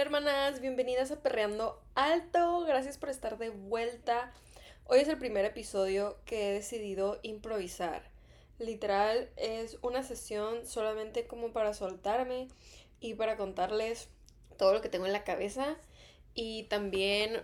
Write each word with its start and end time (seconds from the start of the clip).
Hermanas, 0.00 0.60
bienvenidas 0.60 1.10
a 1.10 1.20
Perreando 1.22 1.82
Alto. 1.96 2.60
Gracias 2.60 2.96
por 2.98 3.08
estar 3.08 3.36
de 3.36 3.50
vuelta. 3.50 4.32
Hoy 4.84 5.00
es 5.00 5.08
el 5.08 5.18
primer 5.18 5.44
episodio 5.44 6.18
que 6.24 6.50
he 6.50 6.52
decidido 6.52 7.18
improvisar. 7.24 8.08
Literal 8.60 9.28
es 9.34 9.76
una 9.82 10.04
sesión 10.04 10.64
solamente 10.64 11.26
como 11.26 11.52
para 11.52 11.74
soltarme 11.74 12.46
y 13.00 13.14
para 13.14 13.36
contarles 13.36 14.08
todo 14.56 14.72
lo 14.72 14.82
que 14.82 14.88
tengo 14.88 15.06
en 15.06 15.12
la 15.12 15.24
cabeza. 15.24 15.76
Y 16.32 16.62
también 16.64 17.42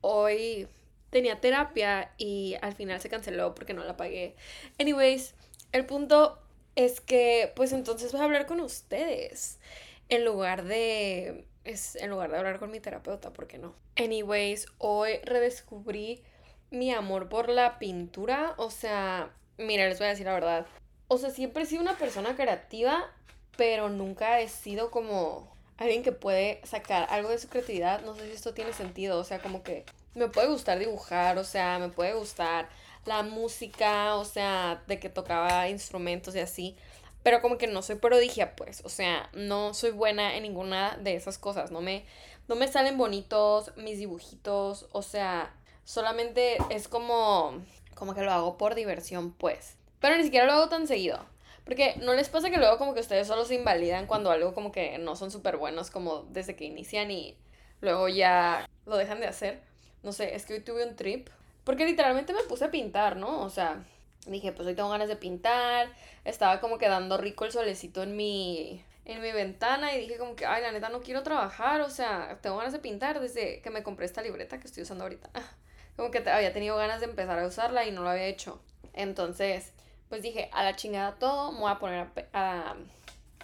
hoy 0.00 0.66
tenía 1.10 1.40
terapia 1.40 2.14
y 2.18 2.56
al 2.62 2.74
final 2.74 3.00
se 3.00 3.10
canceló 3.10 3.54
porque 3.54 3.74
no 3.74 3.84
la 3.84 3.96
pagué. 3.96 4.34
Anyways, 4.80 5.36
el 5.70 5.86
punto 5.86 6.42
es 6.74 7.00
que 7.00 7.52
pues 7.54 7.72
entonces 7.72 8.10
voy 8.10 8.22
a 8.22 8.24
hablar 8.24 8.46
con 8.46 8.58
ustedes 8.58 9.60
en 10.08 10.24
lugar 10.24 10.64
de 10.64 11.46
es 11.64 11.96
en 11.96 12.10
lugar 12.10 12.30
de 12.30 12.38
hablar 12.38 12.58
con 12.58 12.70
mi 12.70 12.80
terapeuta, 12.80 13.32
¿por 13.32 13.46
qué 13.46 13.58
no? 13.58 13.74
Anyways, 13.96 14.66
hoy 14.78 15.18
redescubrí 15.24 16.22
mi 16.70 16.92
amor 16.92 17.28
por 17.28 17.48
la 17.48 17.78
pintura, 17.78 18.54
o 18.56 18.70
sea, 18.70 19.30
mira, 19.58 19.88
les 19.88 19.98
voy 19.98 20.06
a 20.06 20.10
decir 20.10 20.26
la 20.26 20.34
verdad. 20.34 20.66
O 21.08 21.18
sea, 21.18 21.30
siempre 21.30 21.62
he 21.62 21.66
sido 21.66 21.82
una 21.82 21.98
persona 21.98 22.34
creativa, 22.34 23.10
pero 23.56 23.88
nunca 23.88 24.40
he 24.40 24.48
sido 24.48 24.90
como 24.90 25.52
alguien 25.76 26.02
que 26.02 26.12
puede 26.12 26.60
sacar 26.64 27.06
algo 27.10 27.28
de 27.28 27.38
su 27.38 27.48
creatividad. 27.48 28.02
No 28.02 28.14
sé 28.14 28.26
si 28.26 28.32
esto 28.32 28.54
tiene 28.54 28.72
sentido, 28.72 29.18
o 29.18 29.24
sea, 29.24 29.40
como 29.40 29.62
que 29.62 29.84
me 30.14 30.28
puede 30.28 30.48
gustar 30.48 30.78
dibujar, 30.78 31.38
o 31.38 31.44
sea, 31.44 31.78
me 31.78 31.88
puede 31.88 32.14
gustar 32.14 32.68
la 33.04 33.22
música, 33.22 34.14
o 34.16 34.24
sea, 34.24 34.82
de 34.86 34.98
que 34.98 35.08
tocaba 35.08 35.68
instrumentos 35.68 36.34
y 36.34 36.40
así 36.40 36.76
pero 37.22 37.40
como 37.40 37.58
que 37.58 37.66
no 37.66 37.82
soy 37.82 37.96
prodigia, 37.96 38.56
pues, 38.56 38.82
o 38.84 38.88
sea, 38.88 39.30
no 39.32 39.74
soy 39.74 39.90
buena 39.90 40.36
en 40.36 40.42
ninguna 40.42 40.96
de 41.00 41.14
esas 41.14 41.38
cosas, 41.38 41.70
no 41.70 41.80
me, 41.80 42.04
no 42.48 42.56
me 42.56 42.68
salen 42.68 42.98
bonitos 42.98 43.76
mis 43.76 43.98
dibujitos, 43.98 44.86
o 44.92 45.02
sea, 45.02 45.54
solamente 45.84 46.58
es 46.70 46.88
como, 46.88 47.62
como 47.94 48.14
que 48.14 48.22
lo 48.22 48.32
hago 48.32 48.58
por 48.58 48.74
diversión, 48.74 49.32
pues, 49.32 49.76
pero 50.00 50.16
ni 50.16 50.24
siquiera 50.24 50.46
lo 50.46 50.52
hago 50.52 50.68
tan 50.68 50.86
seguido. 50.86 51.24
Porque 51.64 51.94
no 52.02 52.14
les 52.14 52.28
pasa 52.28 52.50
que 52.50 52.56
luego 52.56 52.76
como 52.76 52.92
que 52.92 53.00
ustedes 53.00 53.28
solo 53.28 53.44
se 53.44 53.54
invalidan 53.54 54.06
cuando 54.06 54.32
algo 54.32 54.52
como 54.52 54.72
que 54.72 54.98
no 54.98 55.14
son 55.14 55.30
súper 55.30 55.58
buenos 55.58 55.90
como 55.90 56.22
desde 56.30 56.56
que 56.56 56.64
inician 56.64 57.10
y 57.12 57.36
luego 57.80 58.08
ya 58.08 58.68
lo 58.84 58.96
dejan 58.96 59.20
de 59.20 59.28
hacer. 59.28 59.62
No 60.02 60.12
sé, 60.12 60.34
es 60.34 60.44
que 60.44 60.54
hoy 60.54 60.60
tuve 60.60 60.84
un 60.84 60.96
trip. 60.96 61.28
Porque 61.62 61.86
literalmente 61.86 62.32
me 62.32 62.42
puse 62.42 62.64
a 62.64 62.72
pintar, 62.72 63.16
¿no? 63.16 63.42
O 63.42 63.48
sea, 63.48 63.84
dije, 64.26 64.52
pues 64.52 64.68
hoy 64.68 64.74
tengo 64.74 64.90
ganas 64.90 65.08
de 65.08 65.16
pintar, 65.16 65.88
estaba 66.24 66.60
como 66.60 66.78
quedando 66.78 67.18
rico 67.18 67.44
el 67.44 67.52
solecito 67.52 68.02
en 68.02 68.16
mi, 68.16 68.84
en 69.04 69.20
mi 69.20 69.32
ventana 69.32 69.94
y 69.94 70.00
dije 70.00 70.18
como 70.18 70.36
que, 70.36 70.46
ay, 70.46 70.62
la 70.62 70.72
neta 70.72 70.88
no 70.88 71.00
quiero 71.00 71.22
trabajar, 71.22 71.80
o 71.80 71.90
sea, 71.90 72.38
tengo 72.40 72.56
ganas 72.56 72.72
de 72.72 72.78
pintar 72.78 73.20
desde 73.20 73.60
que 73.60 73.70
me 73.70 73.82
compré 73.82 74.06
esta 74.06 74.22
libreta 74.22 74.58
que 74.58 74.66
estoy 74.66 74.84
usando 74.84 75.04
ahorita. 75.04 75.30
Como 75.96 76.10
que 76.10 76.26
había 76.30 76.54
tenido 76.54 76.76
ganas 76.76 77.00
de 77.00 77.06
empezar 77.06 77.38
a 77.38 77.46
usarla 77.46 77.84
y 77.84 77.90
no 77.90 78.02
lo 78.02 78.08
había 78.08 78.24
hecho. 78.24 78.62
Entonces, 78.94 79.74
pues 80.08 80.22
dije, 80.22 80.48
a 80.52 80.64
la 80.64 80.74
chingada 80.74 81.16
todo, 81.16 81.52
me 81.52 81.60
voy 81.60 81.70
a 81.70 81.78
poner 81.78 82.06
a, 82.32 82.76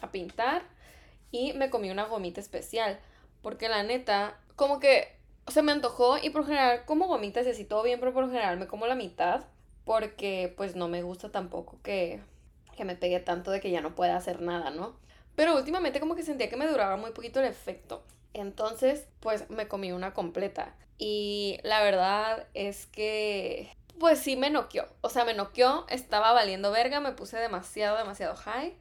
a 0.00 0.10
pintar 0.10 0.62
y 1.30 1.52
me 1.52 1.68
comí 1.68 1.90
una 1.90 2.04
gomita 2.04 2.40
especial, 2.40 2.98
porque 3.42 3.68
la 3.68 3.82
neta, 3.82 4.38
como 4.56 4.80
que 4.80 5.14
se 5.46 5.60
me 5.60 5.72
antojó 5.72 6.16
y 6.16 6.30
por 6.30 6.46
general 6.46 6.86
como 6.86 7.06
gomitas 7.06 7.46
y 7.46 7.50
así 7.50 7.64
todo 7.66 7.82
bien, 7.82 8.00
pero 8.00 8.14
por 8.14 8.30
general 8.30 8.58
me 8.58 8.66
como 8.66 8.86
la 8.86 8.94
mitad 8.94 9.44
porque 9.88 10.52
pues 10.54 10.76
no 10.76 10.86
me 10.86 11.00
gusta 11.00 11.30
tampoco 11.30 11.80
que, 11.82 12.20
que 12.76 12.84
me 12.84 12.94
pegue 12.94 13.20
tanto 13.20 13.50
de 13.50 13.58
que 13.58 13.70
ya 13.70 13.80
no 13.80 13.94
pueda 13.94 14.18
hacer 14.18 14.42
nada, 14.42 14.68
¿no? 14.68 14.94
Pero 15.34 15.56
últimamente 15.56 15.98
como 15.98 16.14
que 16.14 16.22
sentía 16.22 16.50
que 16.50 16.58
me 16.58 16.68
duraba 16.68 16.98
muy 16.98 17.12
poquito 17.12 17.40
el 17.40 17.46
efecto. 17.46 18.04
Entonces, 18.34 19.06
pues 19.20 19.48
me 19.48 19.66
comí 19.66 19.92
una 19.92 20.12
completa. 20.12 20.74
Y 20.98 21.58
la 21.62 21.82
verdad 21.82 22.46
es 22.52 22.84
que, 22.84 23.74
pues 23.98 24.18
sí 24.18 24.36
me 24.36 24.50
noqueó. 24.50 24.86
O 25.00 25.08
sea, 25.08 25.24
me 25.24 25.32
noqueó, 25.32 25.86
estaba 25.88 26.32
valiendo 26.32 26.70
verga, 26.70 27.00
me 27.00 27.12
puse 27.12 27.38
demasiado, 27.38 27.96
demasiado 27.96 28.36
high. 28.36 28.76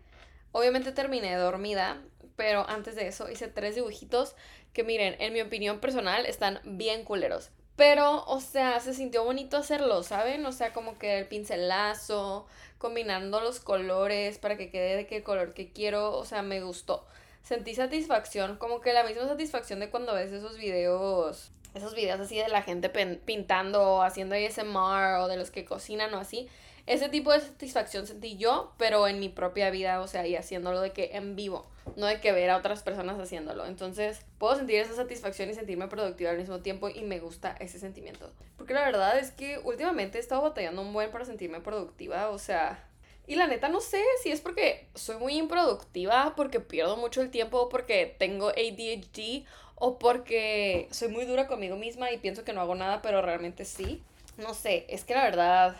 Obviamente 0.51 0.91
terminé 0.91 1.33
dormida, 1.37 2.01
pero 2.35 2.67
antes 2.67 2.97
de 2.97 3.07
eso 3.07 3.31
hice 3.31 3.47
tres 3.47 3.75
dibujitos 3.75 4.35
que 4.73 4.83
miren, 4.83 5.15
en 5.19 5.31
mi 5.31 5.39
opinión 5.39 5.79
personal 5.79 6.25
están 6.25 6.59
bien 6.65 7.05
culeros. 7.05 7.51
Pero, 7.77 8.25
o 8.25 8.41
sea, 8.41 8.79
se 8.79 8.93
sintió 8.95 9.23
bonito 9.23 9.55
hacerlo, 9.55 10.01
¿saben? 10.01 10.45
O 10.47 10.51
sea, 10.51 10.73
como 10.73 10.97
que 10.97 11.19
el 11.19 11.27
pincelazo, 11.27 12.47
combinando 12.79 13.39
los 13.39 13.59
colores 13.59 14.39
para 14.39 14.57
que 14.57 14.71
quede 14.71 14.95
de 14.95 15.05
qué 15.07 15.23
color 15.23 15.53
que 15.53 15.71
quiero, 15.71 16.17
o 16.17 16.25
sea, 16.25 16.41
me 16.41 16.59
gustó. 16.61 17.05
Sentí 17.43 17.75
satisfacción, 17.75 18.57
como 18.57 18.81
que 18.81 18.93
la 18.93 19.03
misma 19.03 19.27
satisfacción 19.27 19.79
de 19.79 19.91
cuando 19.91 20.15
ves 20.15 20.31
esos 20.31 20.57
videos, 20.57 21.51
esos 21.75 21.93
videos 21.93 22.19
así 22.19 22.38
de 22.38 22.49
la 22.49 22.63
gente 22.63 22.89
pintando 22.89 23.81
o 23.83 24.01
haciendo 24.01 24.35
ASMR 24.35 25.21
o 25.21 25.27
de 25.27 25.38
los 25.38 25.51
que 25.51 25.63
cocinan 25.63 26.13
o 26.15 26.17
así. 26.17 26.49
Ese 26.87 27.09
tipo 27.09 27.33
de 27.33 27.41
satisfacción 27.41 28.07
sentí 28.07 28.37
yo, 28.37 28.73
pero 28.77 29.09
en 29.09 29.19
mi 29.19 29.27
propia 29.27 29.69
vida, 29.69 29.99
o 29.99 30.07
sea, 30.07 30.25
y 30.25 30.37
haciéndolo 30.37 30.79
de 30.79 30.91
que 30.91 31.11
en 31.13 31.35
vivo, 31.35 31.67
no 31.97 32.05
de 32.05 32.21
que 32.21 32.31
ver 32.31 32.49
a 32.49 32.55
otras 32.55 32.81
personas 32.81 33.19
haciéndolo. 33.19 33.65
Entonces, 33.65 34.21
puedo 34.37 34.55
sentir 34.55 34.77
esa 34.77 34.95
satisfacción 34.95 35.49
y 35.49 35.53
sentirme 35.53 35.89
productiva 35.89 36.29
al 36.29 36.37
mismo 36.37 36.59
tiempo 36.59 36.87
y 36.87 37.01
me 37.01 37.19
gusta 37.19 37.57
ese 37.59 37.77
sentimiento. 37.77 38.31
Porque 38.57 38.73
la 38.73 38.85
verdad 38.85 39.19
es 39.19 39.31
que 39.31 39.59
últimamente 39.65 40.17
he 40.17 40.21
estado 40.21 40.43
batallando 40.43 40.81
un 40.81 40.93
buen 40.93 41.11
para 41.11 41.25
sentirme 41.25 41.59
productiva, 41.59 42.29
o 42.29 42.39
sea, 42.39 42.81
y 43.27 43.35
la 43.35 43.47
neta 43.47 43.67
no 43.67 43.81
sé 43.81 44.01
si 44.23 44.31
es 44.31 44.39
porque 44.39 44.87
soy 44.95 45.17
muy 45.17 45.37
improductiva, 45.37 46.35
porque 46.37 46.61
pierdo 46.61 46.95
mucho 46.95 47.21
el 47.21 47.29
tiempo, 47.29 47.67
porque 47.67 48.15
tengo 48.17 48.47
ADHD 48.47 49.45
o 49.75 49.99
porque 49.99 50.87
soy 50.91 51.09
muy 51.09 51.25
dura 51.25 51.47
conmigo 51.47 51.75
misma 51.75 52.13
y 52.13 52.17
pienso 52.17 52.45
que 52.45 52.53
no 52.53 52.61
hago 52.61 52.75
nada, 52.75 53.01
pero 53.01 53.21
realmente 53.21 53.65
sí. 53.65 54.01
No 54.37 54.53
sé, 54.53 54.85
es 54.87 55.03
que 55.03 55.13
la 55.13 55.23
verdad 55.23 55.75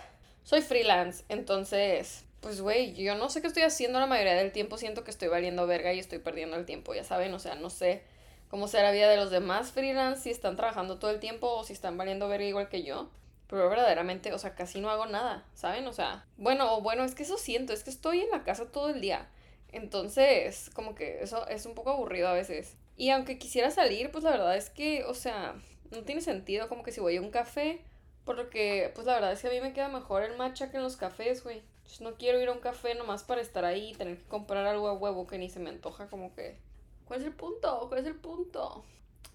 soy 0.48 0.62
freelance, 0.62 1.26
entonces, 1.28 2.24
pues 2.40 2.62
güey, 2.62 2.94
yo 2.94 3.16
no 3.16 3.28
sé 3.28 3.42
qué 3.42 3.48
estoy 3.48 3.64
haciendo 3.64 4.00
la 4.00 4.06
mayoría 4.06 4.34
del 4.34 4.54
tiempo, 4.54 4.78
siento 4.78 5.04
que 5.04 5.12
estoy 5.12 5.28
valiendo 5.28 5.68
verga 5.68 5.92
y 5.92 6.00
estoy 6.00 6.20
perdiendo 6.20 6.56
el 6.56 6.66
tiempo, 6.66 6.94
ya 6.94 7.04
saben, 7.04 7.34
o 7.34 7.40
sea, 7.40 7.56
no 7.56 7.70
sé 7.70 8.02
cómo 8.48 8.70
será 8.70 8.84
la 8.84 8.92
vida 8.92 9.10
de 9.10 9.18
los 9.18 9.30
demás 9.30 9.74
freelance, 9.74 10.22
si 10.22 10.30
están 10.30 10.56
trabajando 10.56 11.00
todo 11.00 11.12
el 11.12 11.20
tiempo 11.20 11.50
o 11.50 11.66
si 11.66 11.74
están 11.74 11.98
valiendo 11.98 12.30
verga 12.30 12.46
igual 12.46 12.70
que 12.70 12.84
yo. 12.84 13.10
Pero 13.50 13.68
verdaderamente, 13.68 14.32
o 14.32 14.40
sea, 14.40 14.56
casi 14.56 14.80
no 14.80 14.90
hago 14.90 15.06
nada, 15.06 15.44
¿saben? 15.54 15.86
O 15.86 15.92
sea, 15.92 16.26
bueno, 16.38 16.78
o 16.78 16.82
bueno, 16.82 17.04
es 17.04 17.14
que 17.14 17.24
eso 17.24 17.38
siento, 17.38 17.74
es 17.74 17.84
que 17.84 17.90
estoy 17.90 18.22
en 18.22 18.30
la 18.30 18.46
casa 18.46 18.72
todo 18.72 18.88
el 18.88 19.02
día. 19.02 19.28
Entonces, 19.74 20.70
como 20.74 20.96
que 20.96 21.24
eso 21.24 21.46
es 21.50 21.66
un 21.66 21.76
poco 21.76 21.90
aburrido 21.90 22.30
a 22.30 22.34
veces. 22.34 22.78
Y 22.96 23.10
aunque 23.10 23.38
quisiera 23.38 23.70
salir, 23.70 24.12
pues 24.12 24.24
la 24.24 24.32
verdad 24.32 24.56
es 24.56 24.70
que, 24.70 25.04
o 25.04 25.14
sea, 25.14 25.56
no 25.92 26.04
tiene 26.04 26.22
sentido 26.22 26.70
como 26.70 26.84
que 26.84 26.94
si 26.94 27.02
voy 27.02 27.18
a 27.18 27.22
un 27.22 27.32
café 27.32 27.82
porque, 28.28 28.92
pues 28.94 29.08
la 29.08 29.14
verdad 29.16 29.32
es 29.32 29.42
que 29.42 29.48
a 29.48 29.52
mí 29.52 29.62
me 29.62 29.74
queda 29.74 29.88
mejor 29.88 30.22
el 30.22 30.38
matcha 30.38 30.70
que 30.70 30.78
en 30.78 30.84
los 30.84 30.98
cafés, 30.98 31.44
güey. 31.44 31.64
no 32.02 32.14
quiero 32.16 32.40
ir 32.40 32.50
a 32.50 32.52
un 32.52 32.60
café 32.60 32.94
nomás 32.94 33.24
para 33.24 33.42
estar 33.42 33.66
ahí 33.66 33.92
y 33.92 33.96
tener 33.96 34.18
que 34.18 34.26
comprar 34.26 34.68
algo 34.68 34.88
a 34.90 34.94
huevo 34.94 35.26
que 35.26 35.40
ni 35.40 35.50
se 35.50 35.60
me 35.60 35.72
antoja, 35.72 36.08
como 36.08 36.36
que. 36.36 36.60
¿Cuál 37.06 37.22
es 37.22 37.26
el 37.26 37.34
punto? 37.34 37.86
¿Cuál 37.88 38.02
es 38.02 38.06
el 38.06 38.16
punto? 38.16 38.84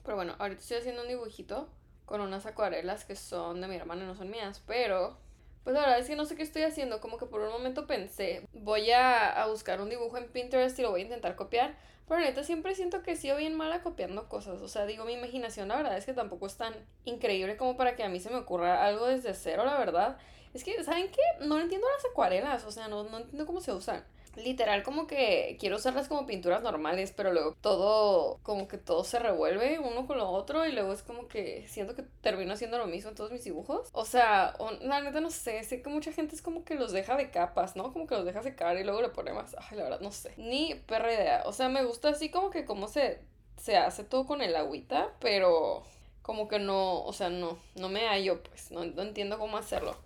Pero 0.04 0.16
bueno, 0.16 0.36
ahorita 0.38 0.60
estoy 0.60 0.76
haciendo 0.76 1.02
un 1.02 1.08
dibujito 1.08 1.68
con 2.04 2.20
unas 2.20 2.44
acuarelas 2.46 3.04
que 3.04 3.16
son 3.16 3.60
de 3.60 3.68
mi 3.68 3.76
hermana 3.76 4.04
y 4.04 4.06
no 4.06 4.14
son 4.14 4.30
mías, 4.30 4.62
pero. 4.66 5.16
Pues 5.64 5.74
la 5.74 5.80
verdad 5.80 5.98
es 6.00 6.08
que 6.08 6.16
no 6.16 6.24
sé 6.24 6.34
qué 6.34 6.42
estoy 6.42 6.62
haciendo, 6.62 7.00
como 7.00 7.18
que 7.18 7.26
por 7.26 7.40
un 7.40 7.50
momento 7.50 7.86
pensé, 7.86 8.48
voy 8.52 8.90
a, 8.90 9.30
a 9.30 9.46
buscar 9.46 9.80
un 9.80 9.88
dibujo 9.90 10.18
en 10.18 10.28
Pinterest 10.28 10.78
y 10.78 10.82
lo 10.82 10.90
voy 10.90 11.02
a 11.02 11.04
intentar 11.04 11.36
copiar, 11.36 11.76
pero 12.08 12.20
neta 12.20 12.42
siempre 12.42 12.74
siento 12.74 13.02
que 13.02 13.16
sí 13.16 13.30
o 13.30 13.36
bien 13.36 13.54
mala 13.54 13.82
copiando 13.82 14.28
cosas. 14.28 14.60
O 14.60 14.68
sea, 14.68 14.86
digo, 14.86 15.04
mi 15.04 15.12
imaginación 15.12 15.68
la 15.68 15.76
verdad 15.76 15.96
es 15.96 16.04
que 16.04 16.14
tampoco 16.14 16.46
es 16.46 16.56
tan 16.56 16.74
increíble 17.04 17.56
como 17.56 17.76
para 17.76 17.94
que 17.94 18.02
a 18.02 18.08
mí 18.08 18.18
se 18.18 18.30
me 18.30 18.36
ocurra 18.36 18.84
algo 18.84 19.06
desde 19.06 19.34
cero, 19.34 19.64
la 19.64 19.78
verdad. 19.78 20.18
Es 20.52 20.64
que, 20.64 20.82
¿saben 20.84 21.10
qué? 21.10 21.46
No 21.46 21.58
entiendo 21.60 21.86
las 21.96 22.10
acuarelas, 22.10 22.64
o 22.64 22.72
sea, 22.72 22.88
no, 22.88 23.04
no 23.04 23.18
entiendo 23.18 23.46
cómo 23.46 23.60
se 23.60 23.72
usan 23.72 24.04
literal 24.36 24.82
como 24.82 25.06
que 25.06 25.56
quiero 25.60 25.76
usarlas 25.76 26.08
como 26.08 26.26
pinturas 26.26 26.62
normales, 26.62 27.12
pero 27.16 27.32
luego 27.32 27.56
todo, 27.60 28.38
como 28.42 28.68
que 28.68 28.78
todo 28.78 29.04
se 29.04 29.18
revuelve 29.18 29.78
uno 29.78 30.06
con 30.06 30.18
lo 30.18 30.28
otro 30.30 30.66
y 30.66 30.72
luego 30.72 30.92
es 30.92 31.02
como 31.02 31.28
que 31.28 31.66
siento 31.68 31.94
que 31.94 32.02
termino 32.20 32.52
haciendo 32.52 32.78
lo 32.78 32.86
mismo 32.86 33.10
en 33.10 33.16
todos 33.16 33.30
mis 33.30 33.44
dibujos. 33.44 33.88
O 33.92 34.04
sea, 34.04 34.54
la 34.80 35.00
neta 35.00 35.20
no 35.20 35.30
sé, 35.30 35.62
sé 35.64 35.82
que 35.82 35.90
mucha 35.90 36.12
gente 36.12 36.34
es 36.34 36.42
como 36.42 36.64
que 36.64 36.74
los 36.74 36.92
deja 36.92 37.16
de 37.16 37.30
capas, 37.30 37.76
¿no? 37.76 37.92
Como 37.92 38.06
que 38.06 38.14
los 38.14 38.24
deja 38.24 38.42
secar 38.42 38.76
y 38.76 38.84
luego 38.84 39.02
le 39.02 39.10
pone 39.10 39.32
más. 39.32 39.54
Ay, 39.58 39.76
la 39.76 39.84
verdad 39.84 40.00
no 40.00 40.12
sé. 40.12 40.32
Ni 40.36 40.74
perra 40.74 41.12
idea. 41.12 41.42
O 41.46 41.52
sea, 41.52 41.68
me 41.68 41.84
gusta 41.84 42.08
así 42.10 42.30
como 42.30 42.50
que 42.50 42.64
cómo 42.64 42.88
se, 42.88 43.20
se 43.56 43.76
hace 43.76 44.04
todo 44.04 44.26
con 44.26 44.42
el 44.42 44.56
agüita, 44.56 45.12
pero 45.20 45.82
como 46.22 46.48
que 46.48 46.58
no, 46.58 47.02
o 47.02 47.12
sea, 47.12 47.30
no, 47.30 47.58
no 47.74 47.88
me 47.88 48.06
hallo, 48.06 48.42
pues, 48.42 48.70
no, 48.70 48.84
no 48.84 49.02
entiendo 49.02 49.38
cómo 49.38 49.56
hacerlo. 49.56 49.96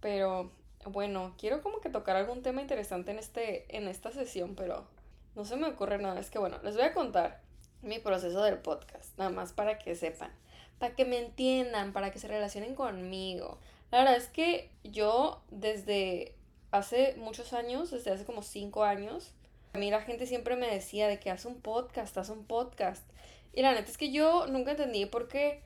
Pero 0.00 0.50
bueno, 0.84 1.34
quiero 1.38 1.62
como 1.62 1.80
que 1.80 1.90
tocar 1.90 2.16
algún 2.16 2.42
tema 2.42 2.62
interesante 2.62 3.10
en, 3.10 3.18
este, 3.18 3.76
en 3.76 3.88
esta 3.88 4.10
sesión, 4.10 4.54
pero 4.54 4.86
no 5.34 5.44
se 5.44 5.56
me 5.56 5.68
ocurre 5.68 5.98
nada. 5.98 6.20
Es 6.20 6.30
que 6.30 6.38
bueno, 6.38 6.58
les 6.62 6.74
voy 6.74 6.84
a 6.84 6.94
contar 6.94 7.40
mi 7.82 7.98
proceso 7.98 8.42
del 8.42 8.58
podcast, 8.58 9.16
nada 9.18 9.30
más 9.30 9.52
para 9.52 9.78
que 9.78 9.94
sepan, 9.94 10.32
para 10.78 10.94
que 10.94 11.04
me 11.04 11.18
entiendan, 11.18 11.92
para 11.92 12.10
que 12.10 12.18
se 12.18 12.28
relacionen 12.28 12.74
conmigo. 12.74 13.58
La 13.90 13.98
verdad 13.98 14.16
es 14.16 14.28
que 14.28 14.70
yo 14.84 15.42
desde 15.50 16.34
hace 16.70 17.14
muchos 17.16 17.52
años, 17.52 17.90
desde 17.90 18.12
hace 18.12 18.24
como 18.24 18.42
cinco 18.42 18.84
años, 18.84 19.32
a 19.72 19.78
mí 19.78 19.90
la 19.90 20.02
gente 20.02 20.26
siempre 20.26 20.56
me 20.56 20.68
decía 20.68 21.08
de 21.08 21.18
que 21.18 21.30
haz 21.30 21.44
un 21.44 21.60
podcast, 21.60 22.16
haz 22.18 22.28
un 22.28 22.44
podcast. 22.44 23.04
Y 23.52 23.62
la 23.62 23.72
neta 23.72 23.90
es 23.90 23.98
que 23.98 24.12
yo 24.12 24.46
nunca 24.46 24.72
entendí 24.72 25.06
por 25.06 25.28
qué, 25.28 25.62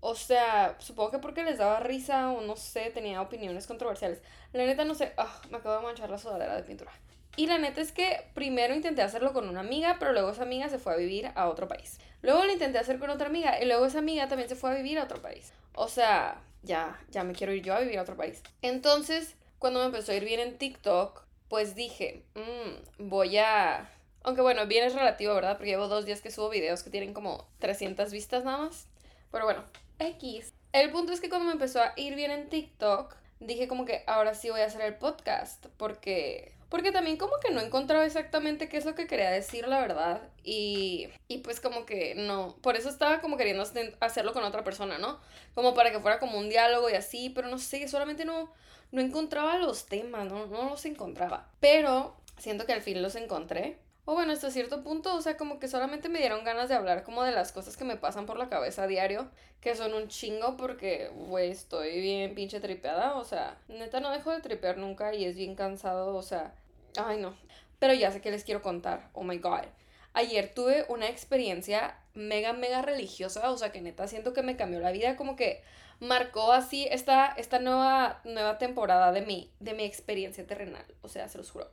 o 0.00 0.14
sea, 0.14 0.76
supongo 0.78 1.10
que 1.10 1.18
porque 1.18 1.42
les 1.42 1.58
daba 1.58 1.80
risa 1.80 2.30
o 2.30 2.40
no 2.40 2.56
sé, 2.56 2.90
tenía 2.90 3.20
opiniones 3.20 3.66
controversiales. 3.66 4.20
La 4.52 4.64
neta 4.64 4.84
no 4.84 4.94
sé, 4.94 5.12
ah, 5.16 5.40
me 5.50 5.58
acabo 5.58 5.76
de 5.76 5.82
manchar 5.82 6.10
la 6.10 6.18
sudadera 6.18 6.56
de 6.56 6.62
pintura. 6.62 6.92
Y 7.36 7.46
la 7.46 7.58
neta 7.58 7.80
es 7.80 7.92
que 7.92 8.24
primero 8.34 8.74
intenté 8.74 9.02
hacerlo 9.02 9.32
con 9.32 9.48
una 9.48 9.60
amiga, 9.60 9.96
pero 9.98 10.12
luego 10.12 10.30
esa 10.30 10.42
amiga 10.42 10.68
se 10.68 10.78
fue 10.78 10.92
a 10.92 10.96
vivir 10.96 11.30
a 11.34 11.48
otro 11.48 11.68
país. 11.68 11.98
Luego 12.22 12.44
lo 12.44 12.52
intenté 12.52 12.78
hacer 12.78 12.98
con 12.98 13.10
otra 13.10 13.28
amiga 13.28 13.62
y 13.62 13.66
luego 13.66 13.86
esa 13.86 13.98
amiga 13.98 14.28
también 14.28 14.48
se 14.48 14.56
fue 14.56 14.70
a 14.70 14.74
vivir 14.74 14.98
a 14.98 15.04
otro 15.04 15.22
país. 15.22 15.52
O 15.74 15.88
sea, 15.88 16.40
ya, 16.62 16.98
ya 17.10 17.22
me 17.22 17.34
quiero 17.34 17.52
ir 17.52 17.62
yo 17.62 17.74
a 17.74 17.80
vivir 17.80 17.98
a 17.98 18.02
otro 18.02 18.16
país. 18.16 18.42
Entonces, 18.62 19.36
cuando 19.58 19.80
me 19.80 19.86
empezó 19.86 20.12
a 20.12 20.16
ir 20.16 20.24
bien 20.24 20.40
en 20.40 20.58
TikTok, 20.58 21.22
pues 21.48 21.74
dije, 21.74 22.24
mmm, 22.34 23.08
voy 23.08 23.38
a... 23.38 23.88
Aunque 24.24 24.42
bueno, 24.42 24.66
bien 24.66 24.84
es 24.84 24.94
relativo, 24.94 25.34
¿verdad? 25.34 25.56
Porque 25.56 25.70
llevo 25.70 25.88
dos 25.88 26.06
días 26.06 26.20
que 26.20 26.30
subo 26.30 26.50
videos 26.50 26.82
que 26.82 26.90
tienen 26.90 27.14
como 27.14 27.48
300 27.60 28.10
vistas 28.10 28.44
nada 28.44 28.58
más. 28.58 28.88
Pero 29.30 29.44
bueno, 29.44 29.62
X. 29.98 30.52
El 30.72 30.90
punto 30.90 31.12
es 31.12 31.20
que 31.20 31.28
cuando 31.28 31.46
me 31.46 31.52
empezó 31.52 31.80
a 31.80 31.92
ir 31.96 32.14
bien 32.14 32.30
en 32.30 32.48
TikTok, 32.48 33.14
dije 33.40 33.68
como 33.68 33.84
que 33.84 34.04
ahora 34.06 34.34
sí 34.34 34.50
voy 34.50 34.60
a 34.60 34.66
hacer 34.66 34.82
el 34.82 34.96
podcast. 34.96 35.66
Porque 35.76 36.58
porque 36.68 36.92
también 36.92 37.16
como 37.16 37.32
que 37.42 37.50
no 37.50 37.60
encontraba 37.62 38.04
exactamente 38.04 38.68
qué 38.68 38.76
es 38.76 38.84
lo 38.84 38.94
que 38.94 39.06
quería 39.06 39.30
decir, 39.30 39.66
la 39.68 39.80
verdad. 39.80 40.20
Y, 40.44 41.08
y 41.26 41.38
pues 41.38 41.60
como 41.60 41.86
que 41.86 42.14
no. 42.14 42.56
Por 42.60 42.76
eso 42.76 42.90
estaba 42.90 43.20
como 43.20 43.38
queriendo 43.38 43.64
hacerlo 44.00 44.34
con 44.34 44.44
otra 44.44 44.64
persona, 44.64 44.98
¿no? 44.98 45.18
Como 45.54 45.72
para 45.74 45.90
que 45.90 46.00
fuera 46.00 46.18
como 46.18 46.38
un 46.38 46.50
diálogo 46.50 46.90
y 46.90 46.94
así. 46.94 47.30
Pero 47.30 47.48
no 47.48 47.58
sé, 47.58 47.88
solamente 47.88 48.26
no, 48.26 48.52
no 48.92 49.00
encontraba 49.00 49.56
los 49.56 49.86
temas, 49.86 50.26
¿no? 50.26 50.46
No 50.46 50.68
los 50.68 50.84
encontraba. 50.84 51.48
Pero 51.58 52.14
siento 52.36 52.66
que 52.66 52.74
al 52.74 52.82
fin 52.82 53.02
los 53.02 53.16
encontré. 53.16 53.78
O 54.10 54.14
bueno, 54.14 54.32
hasta 54.32 54.50
cierto 54.50 54.82
punto, 54.82 55.14
o 55.14 55.20
sea, 55.20 55.36
como 55.36 55.58
que 55.58 55.68
solamente 55.68 56.08
me 56.08 56.20
dieron 56.20 56.42
ganas 56.42 56.70
de 56.70 56.74
hablar 56.74 57.02
como 57.02 57.24
de 57.24 57.32
las 57.32 57.52
cosas 57.52 57.76
que 57.76 57.84
me 57.84 57.98
pasan 57.98 58.24
por 58.24 58.38
la 58.38 58.48
cabeza 58.48 58.84
a 58.84 58.86
diario, 58.86 59.28
que 59.60 59.74
son 59.74 59.92
un 59.92 60.08
chingo 60.08 60.56
porque, 60.56 61.10
güey, 61.14 61.50
estoy 61.50 62.00
bien 62.00 62.34
pinche 62.34 62.58
tripeada, 62.58 63.16
o 63.16 63.24
sea, 63.26 63.58
neta 63.68 64.00
no 64.00 64.10
dejo 64.10 64.30
de 64.30 64.40
tripear 64.40 64.78
nunca 64.78 65.12
y 65.12 65.26
es 65.26 65.36
bien 65.36 65.54
cansado, 65.54 66.16
o 66.16 66.22
sea, 66.22 66.54
ay 66.96 67.20
no. 67.20 67.36
Pero 67.78 67.92
ya 67.92 68.10
sé 68.10 68.22
que 68.22 68.30
les 68.30 68.44
quiero 68.44 68.62
contar, 68.62 69.10
oh 69.12 69.24
my 69.24 69.36
god. 69.36 69.66
Ayer 70.14 70.54
tuve 70.54 70.86
una 70.88 71.06
experiencia 71.10 71.94
mega, 72.14 72.54
mega 72.54 72.80
religiosa, 72.80 73.50
o 73.50 73.58
sea, 73.58 73.72
que 73.72 73.82
neta 73.82 74.08
siento 74.08 74.32
que 74.32 74.42
me 74.42 74.56
cambió 74.56 74.80
la 74.80 74.90
vida, 74.90 75.16
como 75.16 75.36
que 75.36 75.62
marcó 76.00 76.54
así 76.54 76.88
esta, 76.90 77.26
esta 77.36 77.58
nueva, 77.58 78.22
nueva 78.24 78.56
temporada 78.56 79.12
de 79.12 79.20
mi, 79.20 79.50
de 79.60 79.74
mi 79.74 79.84
experiencia 79.84 80.46
terrenal, 80.46 80.86
o 81.02 81.10
sea, 81.10 81.28
se 81.28 81.36
los 81.36 81.50
juro. 81.50 81.68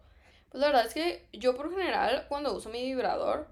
Pues 0.55 0.61
la 0.61 0.67
verdad 0.67 0.85
es 0.85 0.93
que 0.93 1.27
yo 1.33 1.53
por 1.53 1.69
general 1.69 2.27
cuando 2.29 2.55
uso 2.55 2.69
mi 2.69 2.81
vibrador, 2.81 3.49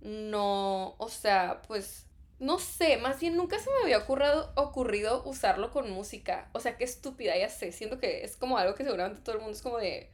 no, 0.00 0.94
o 0.96 1.08
sea, 1.10 1.60
pues 1.68 2.06
no 2.38 2.58
sé, 2.58 2.96
más 2.96 3.20
bien 3.20 3.36
nunca 3.36 3.58
se 3.58 3.68
me 3.68 3.82
había 3.82 3.98
ocurrido, 3.98 4.50
ocurrido 4.54 5.22
usarlo 5.26 5.70
con 5.70 5.90
música. 5.90 6.48
O 6.54 6.60
sea, 6.60 6.78
qué 6.78 6.84
estúpida, 6.84 7.36
ya 7.36 7.50
sé. 7.50 7.70
Siento 7.70 7.98
que 7.98 8.24
es 8.24 8.38
como 8.38 8.56
algo 8.56 8.74
que 8.74 8.84
seguramente 8.84 9.20
todo 9.20 9.34
el 9.34 9.42
mundo 9.42 9.58
es 9.58 9.60
como 9.60 9.76
de, 9.76 10.08